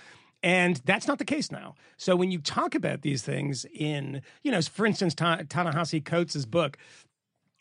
[0.43, 1.75] And that's not the case now.
[1.97, 6.45] So when you talk about these things in, you know, for instance, Ta- Ta-Nehisi Coates'
[6.45, 6.77] book,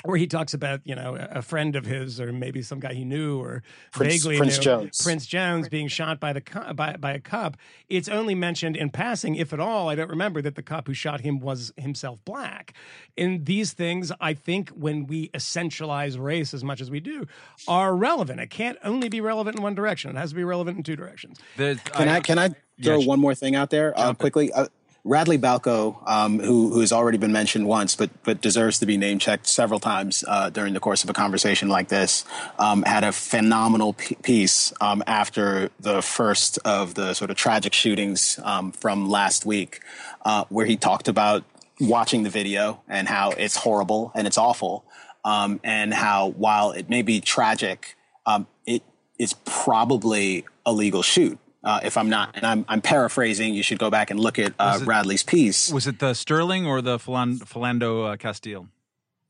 [0.04, 3.06] where he talks about you know a friend of his or maybe some guy he
[3.06, 5.02] knew or Prince, vaguely Prince knew Jones.
[5.02, 6.42] Prince Jones being shot by the
[6.76, 7.58] by, by a cop.
[7.90, 9.90] It's only mentioned in passing, if at all.
[9.90, 12.74] I don't remember that the cop who shot him was himself black.
[13.18, 17.26] And these things, I think, when we essentialize race as much as we do,
[17.68, 18.40] are relevant.
[18.40, 20.12] It can't only be relevant in one direction.
[20.12, 21.40] It has to be relevant in two directions.
[21.58, 22.50] The, can I, I, can I
[22.82, 24.52] throw yeah, one more thing out there uh, quickly?
[24.52, 24.68] Uh,
[25.06, 28.96] Radley Balko, um, who who has already been mentioned once, but but deserves to be
[28.96, 32.24] name checked several times uh, during the course of a conversation like this,
[32.58, 37.74] um, had a phenomenal p- piece um, after the first of the sort of tragic
[37.74, 39.82] shootings um, from last week,
[40.24, 41.44] uh, where he talked about
[41.82, 44.86] watching the video and how it's horrible and it's awful,
[45.26, 48.84] um, and how while it may be tragic, um, it
[49.20, 51.38] is probably a legal shoot.
[51.64, 54.54] Uh, if I'm not, and I'm, I'm paraphrasing, you should go back and look at
[54.60, 55.72] uh, it- Radley's piece.
[55.72, 58.68] Was it the Sterling or the Philan- Philando uh, Castile?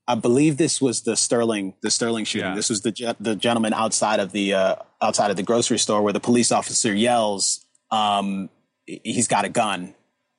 [0.07, 2.49] I believe this was the Sterling, the Sterling shooting.
[2.49, 2.55] Yeah.
[2.55, 6.11] This was the the gentleman outside of the uh, outside of the grocery store where
[6.11, 8.49] the police officer yells, um,
[8.85, 9.93] "He's got a gun,"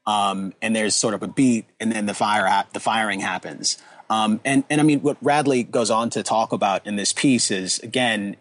[0.04, 3.78] um, and there's sort of a beat, and then the fire ha- the firing happens.
[4.10, 7.50] Um, and and I mean, what Radley goes on to talk about in this piece
[7.50, 8.36] is again,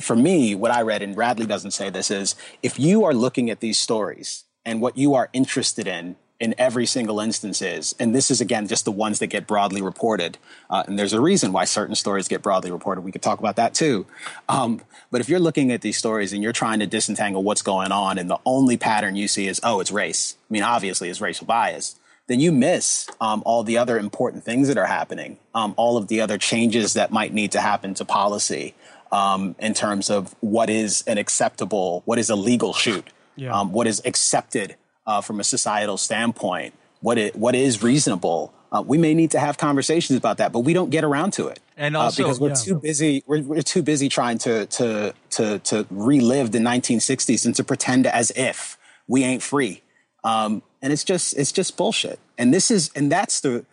[0.00, 3.50] for me, what I read, and Radley doesn't say this is if you are looking
[3.50, 8.14] at these stories and what you are interested in in every single instance is, and
[8.14, 10.38] this is again just the ones that get broadly reported,
[10.70, 13.02] uh, and there's a reason why certain stories get broadly reported.
[13.02, 14.06] We could talk about that too.
[14.48, 17.92] Um, but if you're looking at these stories and you're trying to disentangle what's going
[17.92, 20.36] on, and the only pattern you see is, oh, it's race.
[20.48, 21.96] I mean, obviously, it's racial bias.
[22.26, 26.06] Then you miss um, all the other important things that are happening, um, all of
[26.06, 28.74] the other changes that might need to happen to policy
[29.12, 33.52] um, in terms of what is an acceptable, what is a legal shoot, Yeah.
[33.58, 38.52] um, what is accepted uh, from a societal standpoint, what it, what is reasonable.
[38.72, 41.48] Uh, we may need to have conversations about that, but we don't get around to
[41.48, 41.58] it.
[41.76, 42.54] And Uh, because we're Yeah.
[42.54, 47.54] too busy, we're, we're too busy trying to to to to relive the 1960s and
[47.56, 49.82] to pretend as if we ain't free.
[50.22, 52.20] Um, and it's just it's just bullshit.
[52.38, 53.64] And this is and that's the,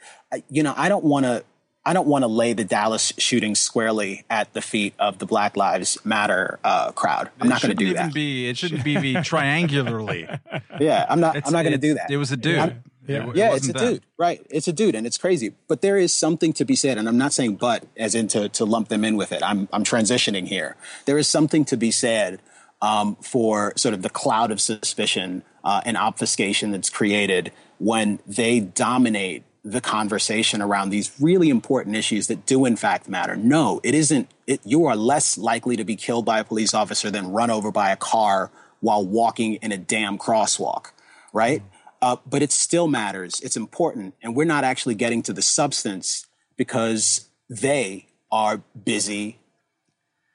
[0.50, 1.44] you know, I don't want to.
[1.88, 5.56] I don't want to lay the Dallas shooting squarely at the feet of the Black
[5.56, 7.30] Lives Matter uh, crowd.
[7.40, 8.14] I'm not going to Shouldn't do even that.
[8.14, 10.28] Be it shouldn't be, be triangularly.
[10.82, 11.38] yeah, I'm not.
[11.38, 12.12] It's- I'm not going to do that.
[12.12, 12.58] It was a dude.
[12.60, 14.46] I'm- It- it yeah, it's a wasn't dude, right?
[14.50, 15.54] It's a dude, and it's crazy.
[15.70, 18.50] But there is something to be said, and I'm not saying "but" as in to,
[18.50, 19.42] to lump them in with it.
[19.42, 20.76] I'm I'm transitioning here.
[21.06, 22.42] There is something to be said
[22.82, 28.60] um, for sort of the cloud of suspicion uh, and obfuscation that's created when they
[28.60, 33.36] dominate the conversation around these really important issues that do in fact matter.
[33.36, 34.30] No, it isn't.
[34.46, 37.70] It, you are less likely to be killed by a police officer than run over
[37.70, 38.50] by a car
[38.80, 40.92] while walking in a damn crosswalk,
[41.34, 41.64] right?
[42.02, 43.42] Uh, but it still matters.
[43.42, 44.14] It's important.
[44.22, 49.40] And we're not actually getting to the substance because they are busy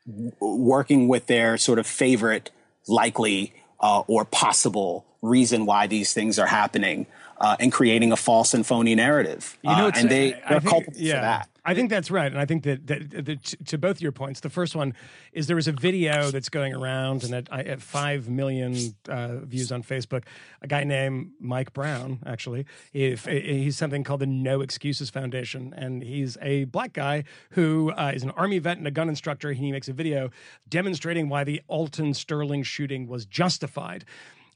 [0.06, 2.50] w- working with their sort of favorite,
[2.86, 7.06] likely, uh, or possible reason why these things are happening
[7.42, 9.58] uh, and creating a false and phony narrative.
[9.62, 11.48] You know, Uh, and they, they're think- culpable yeah, for that.
[11.64, 14.40] I think that's right, and I think that, that, that to- to both your points,
[14.40, 14.94] the first one
[15.32, 18.76] is there was a video that's going around and that I at five million
[19.08, 20.24] uh, views on Facebook.
[20.60, 26.02] A guy named Mike Brown, actually, if he's something called the No Excuses Foundation, and
[26.02, 29.52] he's a black guy who uh, is an army vet and a gun instructor.
[29.52, 30.30] He makes a video
[30.68, 34.04] demonstrating why the Alton Sterling shooting was justified.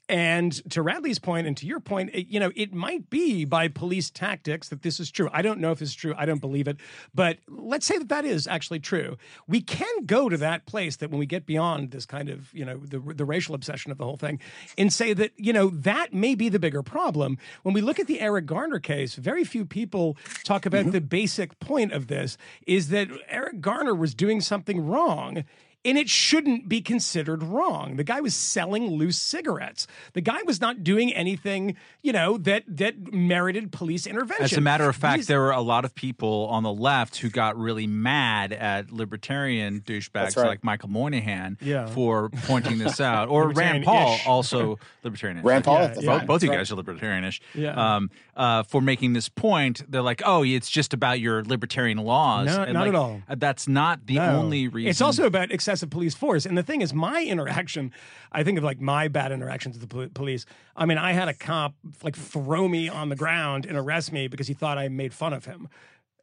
[0.09, 3.67] And to Radley's point, and to your point, it, you know, it might be by
[3.67, 5.29] police tactics that this is true.
[5.33, 6.15] I don't know if it's true.
[6.17, 6.77] I don't believe it.
[7.13, 9.17] But let's say that that is actually true.
[9.49, 12.65] We can go to that place that when we get beyond this kind of, you
[12.65, 14.39] know, the, the racial obsession of the whole thing
[14.79, 17.37] and say that, you know, that may be the bigger problem.
[17.65, 20.91] When we look at the Eric Garner case, very few people talk about mm-hmm.
[20.93, 25.45] the basic point of this is that Eric Garner was doing something wrong
[25.87, 27.97] and it shouldn't be considered wrong.
[27.97, 29.87] The guy was selling loose cigarettes.
[30.13, 34.45] The guy was not doing anything, you know, that that merited police intervention.
[34.45, 37.17] As a matter of fact, These- there were a lot of people on the left
[37.19, 40.49] who got really mad at libertarian douchebags right.
[40.49, 41.87] like Michael Moynihan Yeah.
[41.87, 45.43] for pointing this out, or Rand Paul, also libertarian.
[45.43, 46.11] Rand Paul, Yeah, that's yeah.
[46.11, 46.27] right.
[46.27, 47.41] Both you That's guys are libertarianish.
[47.55, 47.97] Yeah.
[47.97, 52.47] Um, uh, for making this point, they're like, "Oh, it's just about your libertarian laws."
[52.49, 53.23] No, And, not like, at all.
[53.37, 54.41] That's not the No.
[54.41, 54.91] only reason.
[54.91, 56.47] It's also about excessive police force.
[56.47, 57.93] And the thing is, my interaction,
[58.33, 60.47] I think of like my bad interactions with the pol- police.
[60.77, 64.29] I mean, I had a cop like throw me on the ground and arrest me
[64.29, 65.69] because he thought I made fun of him.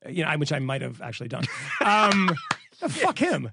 [0.07, 1.45] You know, which I might have actually done.
[1.83, 2.29] Um,
[2.89, 3.49] fuck him.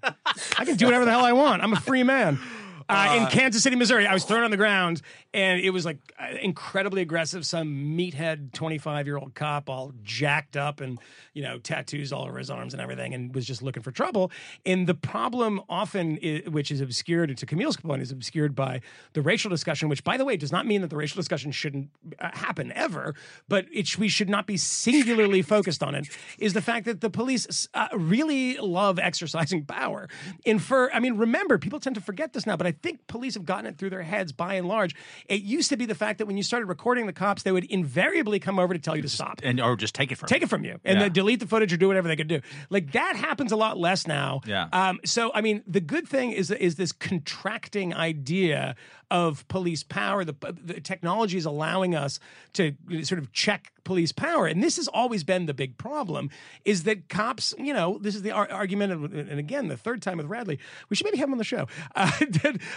[0.59, 1.63] I can do whatever the hell I want.
[1.63, 2.41] I'm a free man.
[2.90, 5.00] Uh, in Kansas City, Missouri, I was thrown on the ground,
[5.33, 7.46] and it was like uh, incredibly aggressive.
[7.46, 10.98] Some meathead, 25 year old cop, all jacked up and
[11.33, 14.31] you know tattoos all over his arms and everything, and was just looking for trouble.
[14.66, 18.81] And the problem often, i which is obscured to Camille's point, is obscured by
[19.12, 19.88] the racial discussion.
[19.88, 23.14] Which, by the way, does not mean that the racial discussion shouldn't uh, happen ever,
[23.48, 26.09] but it, we should not be singularly focused on it.
[26.38, 30.09] Is the fact that the police uh, really love exercising power.
[30.46, 33.35] And for, I mean, remember, people tend to forget this now, but I think police
[33.35, 34.95] have gotten it through their heads by and large.
[35.29, 37.64] It used to be the fact that when you started recording the cops, they would
[37.64, 39.40] invariably come over to tell you to stop.
[39.43, 41.05] and or just take it from Take it from you and Yeah.
[41.05, 42.40] then delete the footage or do whatever they could do.
[42.71, 44.40] Like that happens a lot less now.
[44.47, 44.69] Yeah.
[44.73, 48.75] Um, so I mean, the good thing is is this contracting idea
[49.11, 50.25] of police power.
[50.25, 52.20] The, the technology is allowing us
[52.55, 56.31] to sort of check police power, and this has always been the big problem.
[56.64, 57.55] Is that cops?
[57.59, 60.59] You know, this is the ar- argument, of, and again, the third time with Radley.
[60.88, 61.66] We should maybe have him on the show.
[61.96, 62.11] Uh,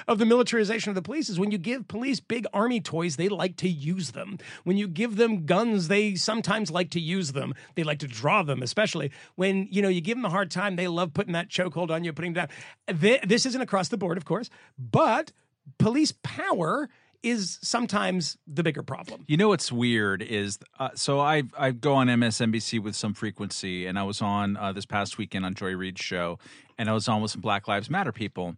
[0.07, 3.29] of the militarization of the police is when you give police big army toys, they
[3.29, 4.37] like to use them.
[4.63, 7.53] When you give them guns, they sometimes like to use them.
[7.75, 10.75] They like to draw them, especially when you know you give them a hard time.
[10.75, 12.49] They love putting that chokehold on you, putting down.
[12.87, 15.31] This isn't across the board, of course, but
[15.77, 16.89] police power
[17.23, 19.23] is sometimes the bigger problem.
[19.27, 23.85] You know what's weird is uh, so I I go on MSNBC with some frequency,
[23.85, 26.37] and I was on uh, this past weekend on Joy Reid's show,
[26.77, 28.55] and I was on with some Black Lives Matter people,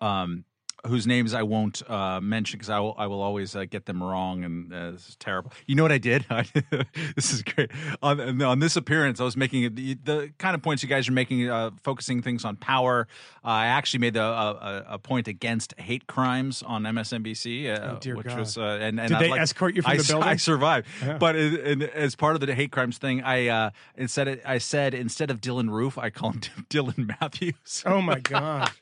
[0.00, 0.44] um,
[0.86, 4.02] whose names I won't uh, mention because I will I will always uh, get them
[4.02, 5.52] wrong, and uh, this is terrible.
[5.66, 6.24] You know what I did?
[7.16, 7.70] this is great.
[8.02, 11.12] On, on this appearance, I was making the, the kind of points you guys are
[11.12, 13.08] making, uh, focusing things on power.
[13.44, 17.98] Uh, I actually made the, a, a point against hate crimes on MSNBC, uh, Oh,
[18.00, 18.38] dear which God.
[18.38, 20.28] was uh, and, and Did I they like- escort you from I the building?
[20.28, 20.86] I survived,
[21.18, 24.94] but in, in, as part of the hate crimes thing, I uh, instead I said
[24.94, 27.82] instead of Dylann Roof, I call him Dylan Matthews.
[27.84, 28.70] Oh my god!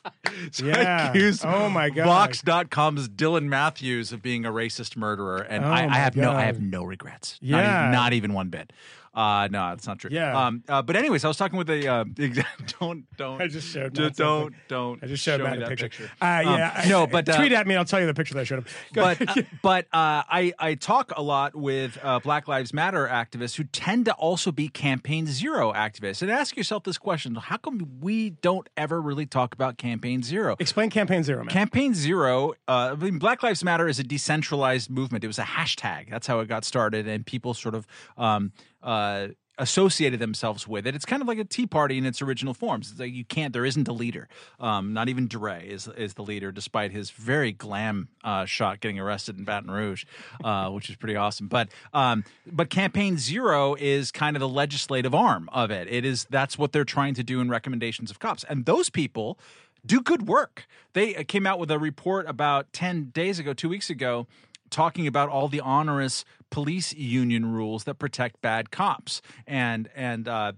[0.51, 1.11] So yeah.
[1.11, 2.07] Accused Oh, my God.
[2.07, 6.33] Vox.com's Dylan Matthews of being a racist murderer, and Oh, I, I my have no,
[6.33, 7.39] I have no regrets.
[7.41, 7.57] Yeah.
[7.57, 8.73] not even, not even one bit.
[9.17, 10.11] Uh, no, that's not true.
[10.13, 10.47] Yeah.
[10.47, 12.05] Um, uh, but anyways, I was talking with a uh,
[12.81, 13.41] don't don't.
[13.41, 15.03] I just showed d- don't don't.
[15.03, 15.89] I just showed show Matt a that picture.
[15.89, 16.11] picture.
[16.21, 17.75] Uh, Um, yeah, no, but uh, tweet at me.
[17.77, 18.67] I'll tell you the picture that I showed him.
[18.95, 23.57] But uh, but uh, I I talk a lot with uh, Black Lives Matter activists
[23.57, 26.21] who tend to also be Campaign Zero activists.
[26.21, 30.57] And ask yourself this question: How come we don't ever really talk about Campaign Zero?
[30.59, 31.49] explain campaign zero, man.
[31.49, 35.25] Campaign Zero, uh, I mean, Black Lives Matter is a decentralized movement.
[35.25, 36.11] It was a hashtag.
[36.11, 37.87] That's how it got started, and people sort of
[38.19, 38.53] um,
[38.87, 40.95] uh, associated themselves with it.
[40.95, 42.91] It's kind of like a Tea Party in its original forms.
[42.91, 43.53] It's like you can't.
[43.53, 44.29] There isn't a leader.
[44.61, 48.99] Um, not even DeRay is is the leader, despite his very glam uh, shot getting
[48.99, 50.05] arrested in Baton Rouge,
[50.45, 51.49] uh, which is pretty awesome.
[51.49, 55.89] But um, but Campaign Zero is kind of the legislative arm of it.
[55.91, 59.39] It is that's what they're trying to do in recommendations of cops, and those people
[59.85, 60.67] do good work.
[60.93, 64.27] They uh, came out with a report about 10 days ago, two weeks ago,
[64.71, 70.53] talking about all the onerous police union rules that protect bad cops and, and, uh,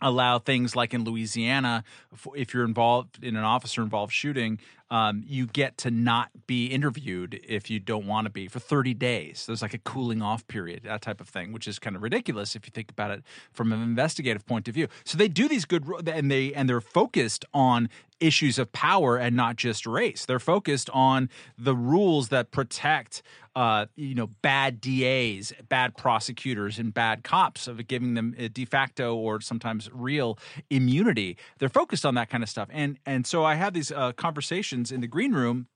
[0.00, 1.84] allow things like in Louisiana,
[2.34, 4.58] if you're involved in an officer involved shooting,
[4.90, 8.94] um, you get to not be interviewed if you don't want to be for 30
[8.94, 9.44] days.
[9.46, 12.56] There's like a cooling off period, that type of thing, which is kind of ridiculous
[12.56, 14.88] if you think about it from an investigative point of view.
[15.04, 17.90] So they do these good, and they and they're focused on
[18.20, 20.24] issues of power and not just race.
[20.24, 23.22] They're focused on the rules that protect,
[23.54, 28.64] uh, you know, bad DAs, bad prosecutors, and bad cops of giving them a de
[28.64, 30.38] facto or sometimes real
[30.70, 31.36] immunity.
[31.58, 34.92] They're focused on that kind of stuff, and and so I have these uh, conversations
[34.92, 35.68] in the green room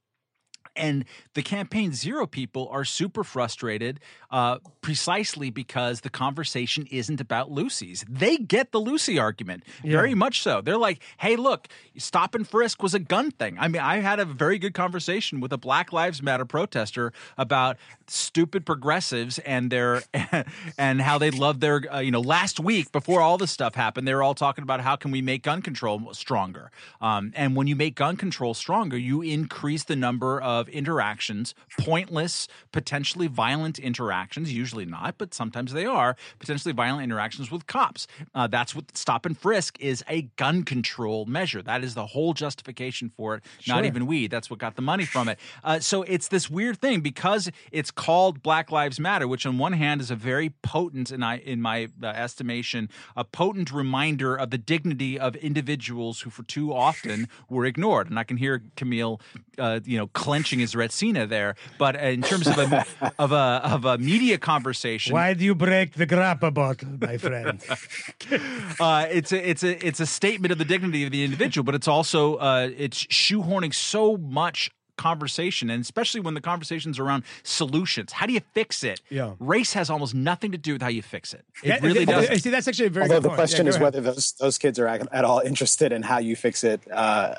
[0.77, 1.05] and
[1.35, 8.05] the campaign zero people are super frustrated uh, precisely because the conversation isn't about lucy's.
[8.09, 10.61] They get the lucy argument very much so.
[10.61, 13.57] They're like hey look stop and frisk was a gun thing.
[13.59, 17.77] I mean i had a very good conversation with a black lives matter protester about
[18.07, 20.03] stupid progressives and their
[20.79, 24.07] and how they love their uh, you know last week before all this stuff happened
[24.07, 26.71] they were all talking about how can we make gun control stronger.
[27.01, 32.48] Um, and when you make gun control stronger you increase the number of interactions pointless
[32.72, 38.07] potentially violent interactions usually not but sometimes they are potentially violent interactions with cops.
[38.35, 41.62] Uh, that's what stop and frisk is a gun control measure.
[41.62, 44.31] That is the whole justification for it not even weed.
[44.31, 45.38] That's what got the money from it.
[45.62, 49.72] Uh, so it's this weird thing because it's called black lives matter which on one
[49.72, 54.51] hand is a very potent in, I, in my uh, estimation a potent reminder of
[54.51, 58.09] the dignity of individuals who for too often were ignored.
[58.09, 59.20] And i can hear camille
[59.59, 60.09] uh, you know
[60.53, 62.87] clenching his retsina there but in terms of a
[63.19, 67.62] of a of a media conversation Why do you break the grappa bottle, my friend?
[68.81, 71.75] uh, it's a it's a it's a statement of the dignity of the individual, but
[71.75, 74.71] it's also uh, it's shoehorning so much
[75.03, 78.12] conversation, and especially when the conversations are around solutions.
[78.12, 79.01] How do you fix it?
[79.11, 79.33] Yeah.
[79.41, 81.45] race has almost nothing to do with how you fix it.
[81.62, 82.43] It That- really does.
[82.43, 83.38] See, that's actually a very Although good the point.
[83.43, 83.85] question Yeah, is ahead.
[83.95, 86.95] whether those those kids are at at all interested in how you fix it uh,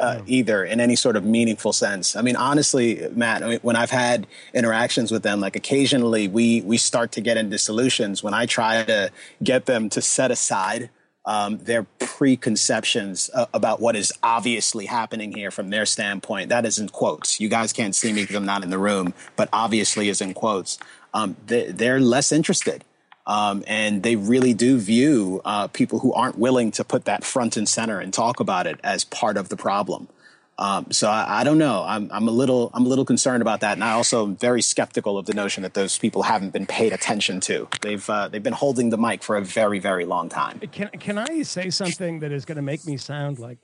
[0.06, 2.15] uh, either in any sort of meaningful sense.
[2.15, 6.62] I mean, honestly, Matt, I mean, when I've had interactions with them, like occasionally we
[6.62, 8.23] we start to get into solutions.
[8.26, 9.12] When I try to
[9.43, 10.89] get them to set aside
[11.25, 16.49] um, their preconceptions uh, about what is obviously happening here from their standpoint.
[16.49, 17.39] That is in quotes.
[17.39, 20.33] You guys can't see me because I'm not in the room, but obviously is in
[20.33, 20.77] quotes.
[21.13, 22.83] Um, they, they're less interested.
[23.25, 27.55] Um, and they really do view uh, people who aren't willing to put that front
[27.55, 30.09] and center and talk about it as part of the problem.
[30.58, 31.84] Um, so I, I, don't know.
[31.86, 34.62] I'm, I'm, a little I'm a little concerned about that, and I also am very
[34.62, 37.68] skeptical of the notion that those people haven't been paid attention to.
[37.82, 40.60] They've uh, they've been holding the mic for a very very long time.
[40.60, 43.58] Can can I say something that is going to make me sound like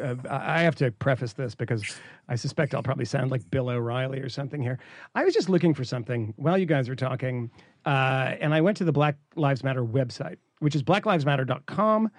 [0.00, 1.84] uh, I have to preface this because
[2.28, 4.80] I suspect I'll probably sound like Bill O'Reilly or something here.
[5.14, 7.50] I was just looking for something while you guys were talking,
[7.86, 12.10] uh, and I went to the Black Lives Matter website, which is blacklivesmatter.com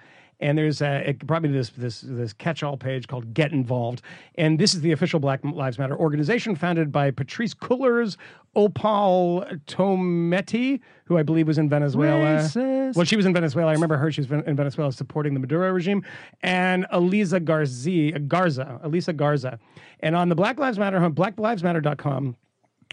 [0.44, 4.02] and there's a, probably this this this catch-all page called Get Involved,
[4.34, 8.18] and this is the official Black Lives Matter organization founded by Patrisse Cullors,
[8.54, 12.42] Opal Tometi, who I believe was in Venezuela.
[12.42, 12.94] Racist.
[12.94, 13.70] Well, she was in Venezuela.
[13.70, 14.12] I remember her.
[14.12, 16.04] She was in Venezuela supporting the Maduro regime,
[16.42, 19.58] and Elisa Garcia, Garza, Elisa Garza,
[20.00, 22.36] and on the Black Lives Matter home, blacklivesmatter.com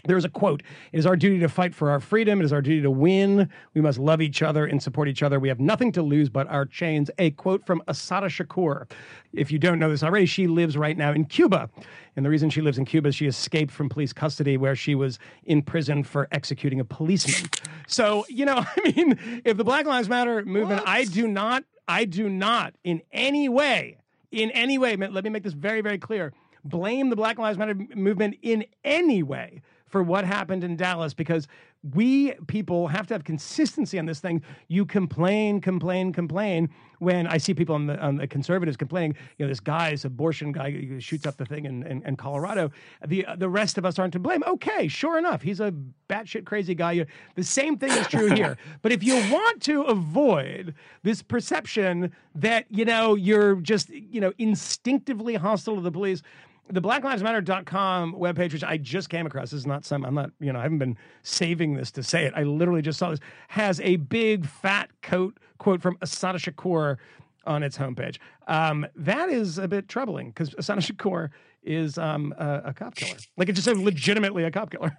[0.04, 2.40] there's a quote It is our duty to fight for our freedom.
[2.40, 3.48] It is our duty to win.
[3.74, 5.38] We must love each other and support each other.
[5.38, 7.10] We have nothing to lose but our chains.
[7.18, 8.90] A quote from Assata Shakur.
[9.32, 11.70] If you don't know this already, she lives right now in Cuba.
[12.16, 14.94] And the reason she lives in Cuba is she escaped from police custody where she
[14.94, 17.48] was in prison for executing a policeman.
[17.86, 20.88] So, you know, I mean, if the Black Lives Matter movement, what?
[20.88, 23.98] I do not, I do not in any way,
[24.30, 26.32] in any way, let me make this very, very clear,
[26.64, 29.62] blame the Black Lives Matter movement in any way
[29.92, 31.46] for what happened in Dallas because
[31.94, 34.42] we people have to have consistency on this thing.
[34.68, 36.70] You complain, complain, complain.
[37.00, 40.04] When I see people on the, on the conservatives complaining, you know, this guy, this
[40.04, 42.70] abortion guy, who shoots up the thing in, in, in, Colorado.
[43.04, 44.44] The the rest of us aren't to blame.
[44.46, 45.74] Okay, sure enough, he's a
[46.08, 47.04] batshit crazy guy.
[47.34, 48.56] The same thing is true here.
[48.82, 54.32] but if you want to avoid this perception that you know you're just you know
[54.38, 56.22] instinctively hostile to the police
[56.70, 60.52] the blacklivesmatter.com webpage, which I just came across, this is not some, I'm not, you
[60.52, 62.32] know, I haven't been saving this to say it.
[62.36, 66.96] I literally just saw this, has a big fat coat quote from Assata Shakur
[67.44, 68.18] on its homepage.
[68.46, 71.30] Um, that is a bit troubling because Assata Shakur
[71.62, 73.18] is um, a, a, cop killer.
[73.36, 74.96] Like it's just legitimately a cop killer.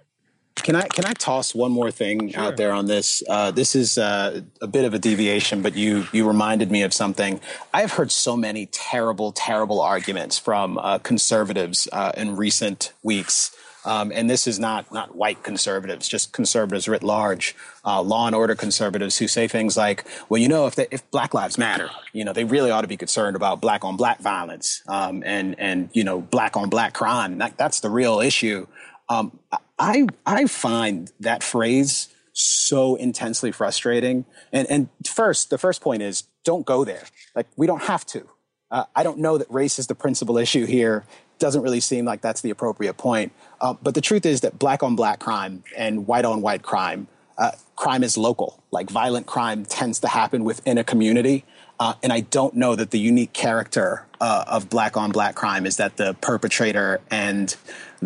[0.56, 2.40] Can I can I toss one more thing sure.
[2.40, 3.22] out there on this?
[3.28, 6.94] Uh, this is uh, a bit of a deviation, but you you reminded me of
[6.94, 7.40] something.
[7.72, 13.54] I've heard so many terrible, terrible arguments from uh, conservatives uh, in recent weeks.
[13.84, 18.34] Um, and this is not not white conservatives, just conservatives writ large, uh, law and
[18.34, 21.90] order conservatives who say things like, "Well, you know, if they, if Black Lives Matter,
[22.12, 25.58] you know, they really ought to be concerned about black on black violence um, and
[25.58, 27.38] and you know, black on black crime.
[27.38, 28.66] That, that's the real issue."
[29.06, 29.38] Um,
[29.78, 34.24] I I find that phrase so intensely frustrating.
[34.52, 37.04] And and first, the first point is don't go there.
[37.34, 38.28] Like we don't have to.
[38.70, 41.04] Uh, I don't know that race is the principal issue here.
[41.38, 43.32] Doesn't really seem like that's the appropriate point.
[43.60, 47.06] Uh, but the truth is that black on black crime and white on white crime,
[47.38, 48.62] uh, crime is local.
[48.70, 51.44] Like violent crime tends to happen within a community.
[51.78, 55.66] Uh, and I don't know that the unique character uh, of black on black crime
[55.66, 57.54] is that the perpetrator and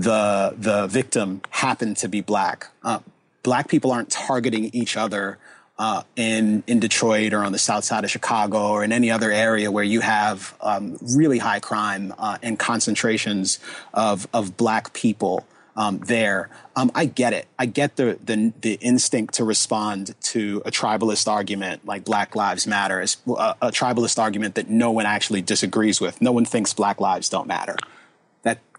[0.03, 2.69] the the victim happened to be black.
[2.83, 3.01] Uh,
[3.43, 5.39] black people aren't targeting each other
[5.79, 9.31] uh, in in Detroit or on the south side of Chicago or in any other
[9.31, 13.59] area where you have um, really high crime uh, and concentrations
[13.93, 15.47] of of black people
[15.77, 16.51] um, there.
[16.75, 17.47] Um, I get it.
[17.59, 22.67] I get the, the, the instinct to respond to a tribalist argument like Black Lives
[22.67, 26.21] Matter, is a, a tribalist argument that no one actually disagrees with.
[26.21, 27.77] No one thinks Black lives don't matter.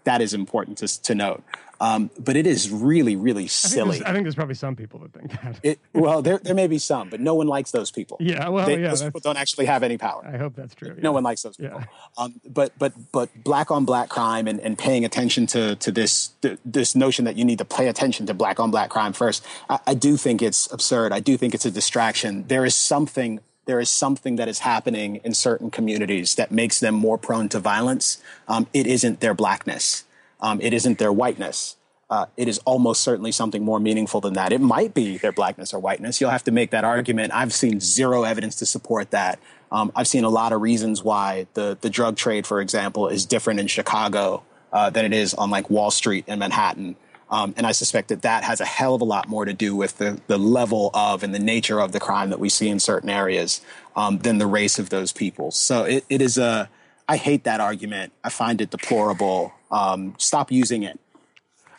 [0.04, 1.42] That is important to, to note.
[1.82, 3.90] Um, but it is really, really silly.
[3.90, 5.60] I think, I think, there's probably some people that think that.
[5.62, 8.18] It, well, there, there may be some, but no one likes those people.
[8.20, 10.22] Yeah, well, they, yeah, those people don't actually have any power.
[10.26, 10.94] I hope that's true.
[11.00, 11.80] No one likes those people.
[11.80, 11.86] Yeah.
[12.18, 16.32] Um, but but but black on black crime and, and paying attention to to this
[16.66, 19.44] this notion that you need to pay attention to black on black crime first.
[19.70, 21.12] I, I do think it's absurd.
[21.12, 22.44] I do think it's a distraction.
[22.48, 23.40] There is something
[23.70, 27.60] there is something that is happening in certain communities that makes them more prone to
[27.60, 28.20] violence.
[28.48, 30.04] Um, it isn't their blackness.
[30.40, 31.76] Um, it isn't their whiteness
[32.10, 34.52] uh, it is almost certainly something more meaningful than that.
[34.52, 36.20] It might be their blackness or whiteness.
[36.20, 37.32] You'll have to make that argument.
[37.32, 39.38] I've seen zero evidence to support that.
[39.70, 43.24] Um, I've seen a lot of reasons why the the drug trade, for example, is
[43.24, 44.42] different in Chicago
[44.72, 46.96] uh, than it is on like Wall Street in Manhattan.
[47.30, 49.76] Um, and I suspect that that has a hell of a lot more to do
[49.76, 52.80] with the, the level of and the nature of the crime that we see in
[52.80, 53.60] certain areas
[53.94, 55.52] um, than the race of those people.
[55.52, 56.68] So it, it is a,
[57.08, 58.12] I hate that argument.
[58.24, 59.52] I find it deplorable.
[59.70, 60.98] Um, stop using it.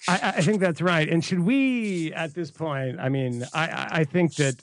[0.07, 1.07] I, I, think that's right.
[1.07, 4.55] And should we, at this point, I mean, I, I think that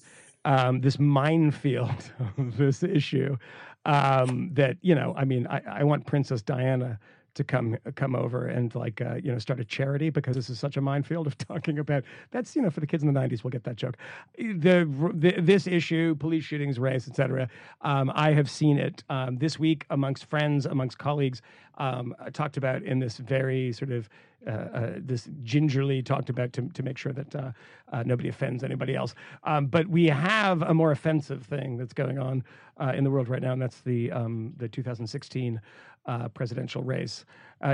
[0.44, 3.36] um, this minefield of this issue
[3.84, 6.98] Um, that you know, I mean, I, I want Princess Diana
[7.38, 10.58] to come come over and like uh, you know start a charity because this is
[10.58, 13.42] such a minefield of talking about that's you know for the kids in the 90s
[13.42, 13.96] we'll get that joke.
[14.36, 17.48] The, the this issue police shootings race etc
[17.80, 21.40] um, i have seen it um, this week amongst friends amongst colleagues
[21.78, 24.08] um, talked about in this very sort of
[24.44, 27.52] this gingerly talked about to, to make sure that uh,
[27.92, 29.14] uh nobody offends anybody else.
[29.44, 32.44] Um, but we have a more offensive thing that's going on
[32.78, 35.60] uh, in the world right now, and that's the um, the 2016
[36.06, 37.24] uh, presidential race.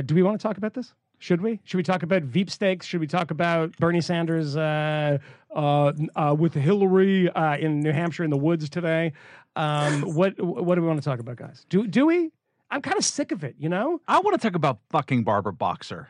[0.07, 0.95] do we want to talk about this?
[1.19, 1.61] Should we?
[1.65, 2.87] Should we talk about Veep stakes?
[2.87, 9.13] Should we talk about Bernie Sanders with Hillary in New Hampshire in the woods today?
[9.57, 11.65] Um, what what do we want to talk about, guys?
[11.69, 12.31] Do do we?
[12.71, 14.01] I'm kind of sick of it, you know?
[14.09, 16.09] I want to talk about fucking Barbara Boxer.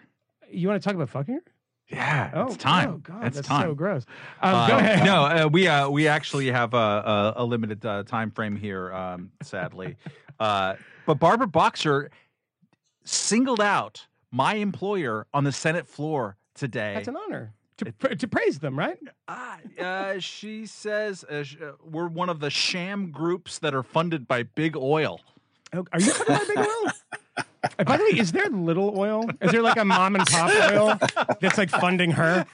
[0.50, 1.42] You want to talk about fucking her?
[1.90, 2.90] Yeah, oh, it's time.
[2.90, 3.68] Oh God, it's that's time.
[3.68, 4.04] so gross.
[4.40, 5.04] Um, uh, go ahead.
[5.04, 8.92] No, uh, we uh, we actually have a, a, a limited uh, time frame here,
[8.92, 9.96] um, sadly.
[10.40, 10.74] Uh,
[11.06, 12.10] but Barbara Boxer
[13.04, 16.94] singled out my employer on the Senate floor today.
[16.94, 18.98] That's an honor to, to praise them, right?
[19.28, 21.44] Uh, she says uh,
[21.84, 25.20] we're one of the sham groups that are funded by big oil.
[25.72, 26.92] Oh, are you funded by big oil?
[27.84, 29.28] By the way, is there little oil?
[29.40, 30.98] Is there like a mom and pop oil
[31.40, 32.46] that's like funding her?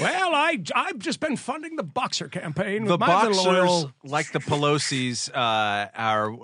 [0.00, 2.84] Well, I I've just been funding the Boxer campaign.
[2.84, 6.36] The Boxers, like the Pelosi's, uh, are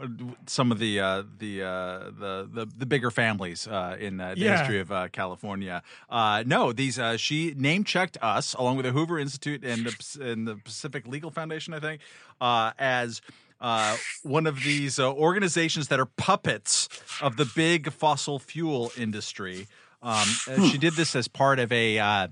[0.46, 4.40] some of the uh, the, uh, the the the bigger families uh, in uh, the
[4.40, 4.58] yeah.
[4.58, 5.82] history of uh, California.
[6.10, 10.56] no, these she name checked us along with the Hoover Institute and the, and the
[10.56, 12.02] Pacific Legal Foundation, I think,
[12.40, 13.22] as
[13.62, 16.88] uh, one of these uh, organizations that are puppets
[17.22, 19.68] of the big fossil fuel industry.
[20.02, 22.28] Um, uh, she did this as part of a uh,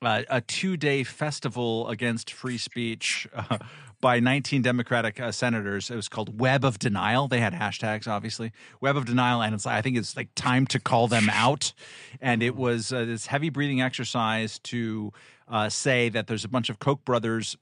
[0.00, 3.28] a two day festival against free speech.
[3.34, 3.58] Uh,
[4.00, 5.88] by 19 Democratic uh, senators.
[5.88, 7.28] It was called Web of Denial.
[7.28, 8.50] They had hashtags, obviously.
[8.80, 11.72] Web of Denial, and it's I think it's like time to call them out.
[12.20, 15.12] And it was this heavy breathing exercise to
[15.68, 17.56] say that there's a bunch of Koch brothers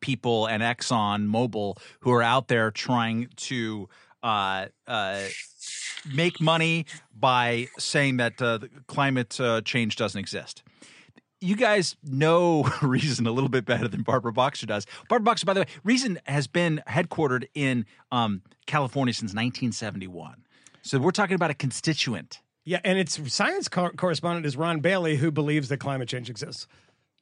[0.00, 3.88] people and Exxon Mobil who are out there trying to
[4.22, 5.22] uh, uh,
[6.14, 6.86] make money
[7.18, 10.62] by saying that uh, climate uh, change doesn't exist.
[11.40, 14.86] You guys know Reason a little bit better than Barbara Boxer does.
[15.08, 20.44] Barbara Boxer, by the way, Reason has been headquartered in um, California since 1971.
[20.82, 22.40] So we're talking about a constituent.
[22.64, 26.66] Yeah, and its science co- correspondent is Ron Bailey, who believes that climate change exists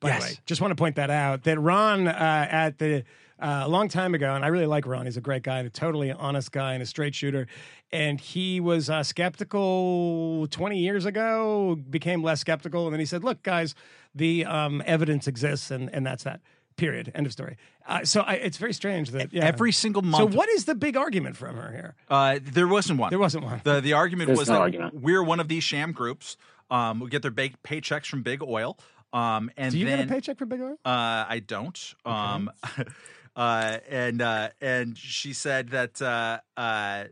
[0.01, 0.22] by yes.
[0.22, 0.38] the way.
[0.47, 1.45] Just want to point that out.
[1.45, 3.05] That Ron uh, at the
[3.38, 5.07] uh, a long time ago, and I really like Ron.
[5.07, 7.47] He's a great guy, and a totally honest guy, and a straight shooter.
[7.92, 13.24] And he was uh, skeptical 20 years ago, became less skeptical, and then he said,
[13.24, 13.74] "Look, guys,
[14.14, 16.40] the um, evidence exists, and and that's that."
[16.76, 17.12] Period.
[17.14, 17.57] End of story.
[17.86, 19.45] Uh, so I, it's very strange that yeah.
[19.45, 20.32] every single month.
[20.32, 21.95] So what is the big argument from her here?
[22.09, 23.11] Uh, there wasn't one.
[23.11, 23.61] There wasn't one.
[23.62, 24.95] The the argument There's was no that argument.
[25.01, 26.36] we're one of these sham groups.
[26.70, 28.76] Um, we get their big paychecks from big oil.
[29.14, 30.76] Um, and do you then, get a paycheck from Big Oil?
[30.84, 31.94] Uh, I don't.
[32.04, 32.14] Okay.
[32.14, 32.50] Um,
[33.36, 37.04] uh, and uh, and she said that uh, uh,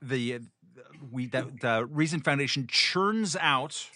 [0.00, 0.40] the
[1.12, 3.86] we that the Reason Foundation churns out.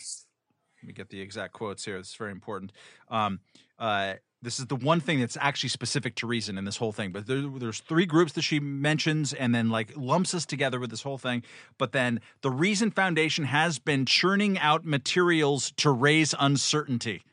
[0.82, 1.96] Let me get the exact quotes here.
[1.96, 2.72] It's very important.
[3.08, 3.40] Um,
[3.78, 7.10] uh, this is the one thing that's actually specific to reason in this whole thing.
[7.10, 10.90] But there, there's three groups that she mentions and then like lumps us together with
[10.90, 11.42] this whole thing.
[11.78, 17.22] But then the Reason Foundation has been churning out materials to raise uncertainty.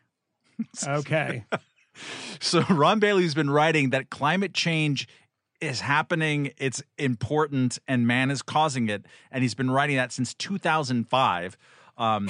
[0.87, 1.45] Okay.
[2.39, 5.07] so Ron Bailey's been writing that climate change
[5.59, 9.05] is happening, it's important, and man is causing it.
[9.31, 11.57] And he's been writing that since 2005.
[11.97, 12.29] Um,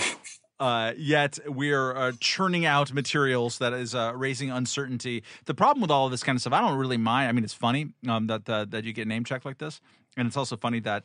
[0.59, 5.23] uh, yet we're uh, churning out materials that is uh, raising uncertainty.
[5.45, 7.29] The problem with all of this kind of stuff, I don't really mind.
[7.29, 9.81] I mean, it's funny um, that uh, that you get name checked like this,
[10.15, 11.03] and it's also funny that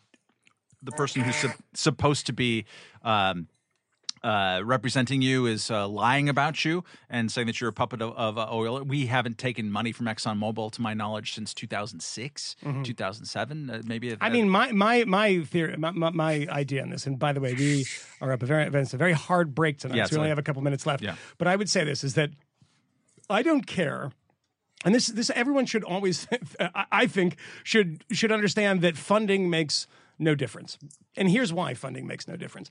[0.82, 2.64] the person who's su- supposed to be
[3.02, 3.48] um,
[4.22, 8.14] uh, representing you is uh, lying about you and saying that you're a puppet of,
[8.16, 8.82] of uh, oil.
[8.82, 12.82] We haven't taken money from ExxonMobil, to my knowledge, since 2006, mm-hmm.
[12.82, 14.16] 2007, uh, maybe.
[14.20, 17.06] I mean, my my my theory, my, my, my, idea on this.
[17.06, 17.86] And by the way, we
[18.20, 19.96] are up a very it's a very hard break tonight.
[19.96, 21.02] Yeah, so we only have a couple minutes left.
[21.02, 21.16] Yeah.
[21.38, 22.30] But I would say this is that
[23.30, 24.12] I don't care
[24.84, 26.26] and this this everyone should always
[26.92, 29.86] I think should should understand that funding makes
[30.18, 30.78] no difference.
[31.16, 32.70] And here's why funding makes no difference.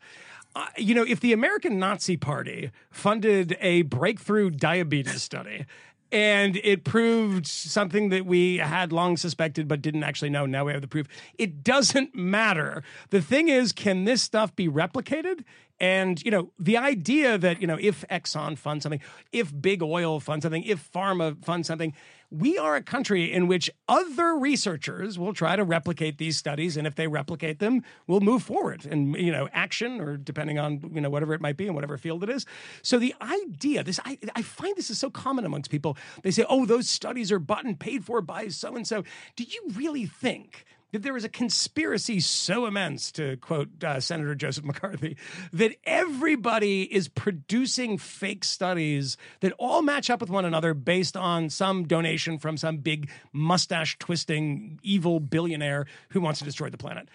[0.78, 5.66] You know, if the American Nazi Party funded a breakthrough diabetes study
[6.12, 10.45] and it proved something that we had long suspected but didn't actually know.
[10.45, 11.08] Now we have the proof.
[11.38, 12.84] It doesn't matter.
[13.10, 15.43] The thing is, can this stuff be replicated?
[15.80, 20.20] And, you know, the idea that, you know, if Exxon funds something, if big oil
[20.20, 21.93] funds something, if pharma funds something,
[22.30, 26.86] we are a country in which other researchers will try to replicate these studies, and
[26.86, 30.99] if they replicate them, we'll move forward and you know action or depending on you
[30.99, 32.45] know whatever it might be in whatever field it is.
[32.82, 35.97] So the idea, this I, I find this is so common amongst people.
[36.23, 39.03] They say, "Oh, those studies are bought and paid for by so and so."
[39.36, 40.65] Do you really think?
[40.91, 45.17] That there is a conspiracy so immense, to quote uh, Senator Joseph McCarthy,
[45.53, 51.49] that everybody is producing fake studies that all match up with one another based on
[51.49, 57.09] some donation from some big mustache twisting evil billionaire who wants to destroy the planet.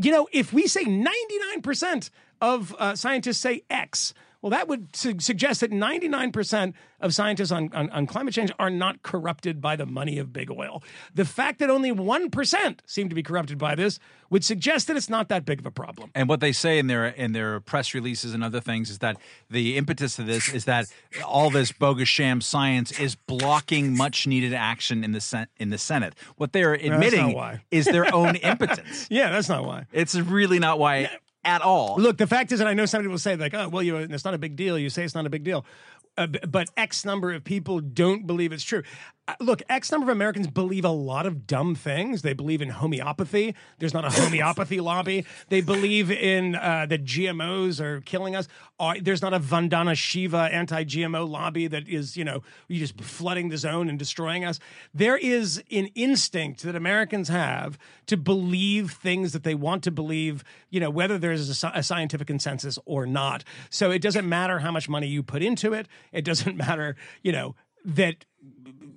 [0.00, 2.10] You know, if we say 99%
[2.40, 7.70] of uh, scientists say X, well, that would su- suggest that 99% of scientists on,
[7.72, 10.82] on, on, climate change are not corrupted by the money of big oil.
[11.14, 13.98] The fact that only 1% seem to be corrupted by this
[14.30, 16.10] would suggest that it's not that big of a problem.
[16.14, 19.16] And what they say in their in their press releases and other things is that
[19.50, 20.86] the impetus of this is that
[21.24, 25.78] all this bogus sham science is blocking much needed action in the sen- in the
[25.78, 26.14] Senate.
[26.36, 29.06] What they're admitting no, is their own impotence.
[29.10, 29.86] Yeah, that's not why.
[29.92, 31.10] It's really not why
[31.48, 31.96] at all.
[31.98, 34.24] Look, the fact is, and I know some people say like, "Oh, well, you it's
[34.24, 35.64] not a big deal." You say it's not a big deal,
[36.18, 38.82] uh, but X number of people don't believe it's true.
[39.40, 42.22] Look, X number of Americans believe a lot of dumb things.
[42.22, 43.54] They believe in homeopathy.
[43.78, 45.26] There's not a homeopathy lobby.
[45.48, 48.48] They believe in uh, that GMOs are killing us.
[48.80, 53.48] Uh, there's not a Vandana Shiva anti-GMO lobby that is, you know, you just flooding
[53.50, 54.58] the zone and destroying us.
[54.94, 60.42] There is an instinct that Americans have to believe things that they want to believe,
[60.70, 63.44] you know, whether there's a, a scientific consensus or not.
[63.68, 65.86] So it doesn't matter how much money you put into it.
[66.12, 67.54] It doesn't matter, you know,
[67.84, 68.24] that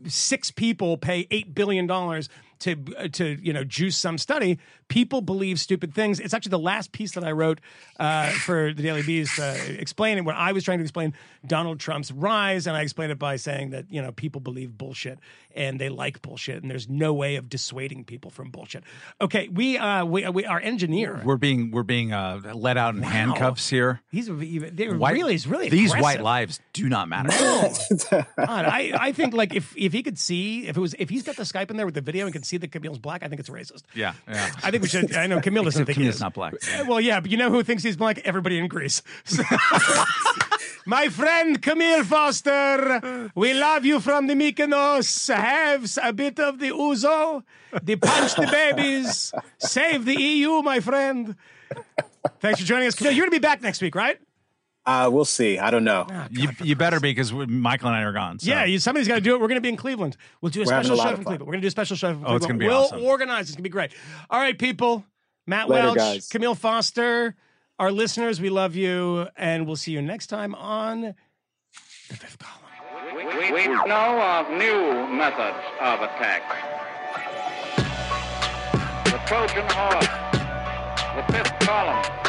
[0.07, 2.29] six people pay eight billion dollars
[2.61, 2.75] to
[3.09, 4.59] to you know juice some study.
[4.87, 6.19] People believe stupid things.
[6.19, 7.59] It's actually the last piece that I wrote
[7.99, 11.13] uh, for the Daily Beast, uh, explaining what I was trying to explain
[11.45, 15.19] Donald Trump's rise, and I explained it by saying that you know people believe bullshit
[15.55, 18.83] and they like bullshit, and there's no way of dissuading people from bullshit.
[19.19, 21.21] Okay, we uh, we, we our engineer.
[21.23, 23.09] We're being we're being uh, let out in wow.
[23.09, 24.01] handcuffs here.
[24.11, 26.03] He's they're white, really he's really these aggressive.
[26.03, 27.29] white lives do not matter.
[27.29, 27.73] No.
[28.37, 31.23] God, I I think like if if he could see if it was if he's
[31.23, 33.27] got the Skype in there with the video and can see that Camille's black, I
[33.27, 33.83] think it's racist.
[33.95, 34.51] Yeah, yeah.
[34.63, 35.15] I think we should.
[35.15, 36.53] I know Camille doesn't think Camille's not black.
[36.87, 38.19] Well, yeah, but you know who thinks he's black?
[38.19, 39.01] Everybody in Greece.
[40.85, 41.30] My friend
[41.61, 45.33] Camille Foster, we love you from the Mykonos.
[45.33, 47.43] Have a bit of the ouzo,
[47.81, 51.35] the punch the babies, save the EU, my friend.
[52.39, 52.95] Thanks for joining us.
[52.95, 54.19] Camille, you're going to be back next week, right?
[54.85, 55.59] Uh, we'll see.
[55.59, 56.07] I don't know.
[56.09, 58.39] Oh, you, you better be because Michael and I are gone.
[58.39, 58.49] So.
[58.49, 59.41] Yeah, you, somebody's got to do it.
[59.41, 60.17] We're going to be in Cleveland.
[60.41, 61.41] We'll do a We're special show from Cleveland.
[61.41, 62.33] We're going to do a special show from Cleveland.
[62.33, 63.03] Oh, it's going to be we'll awesome.
[63.03, 63.41] organize.
[63.41, 63.91] It's going to be great.
[64.29, 65.05] All right, people.
[65.45, 66.29] Matt Later, Welch, guys.
[66.29, 67.35] Camille Foster,
[67.81, 71.15] our listeners, we love you, and we'll see you next time on the
[72.15, 72.61] fifth column.
[73.15, 76.43] We, we, we know of new methods of attack.
[79.05, 80.07] The Trojan horse,
[81.15, 82.20] the fifth column, column,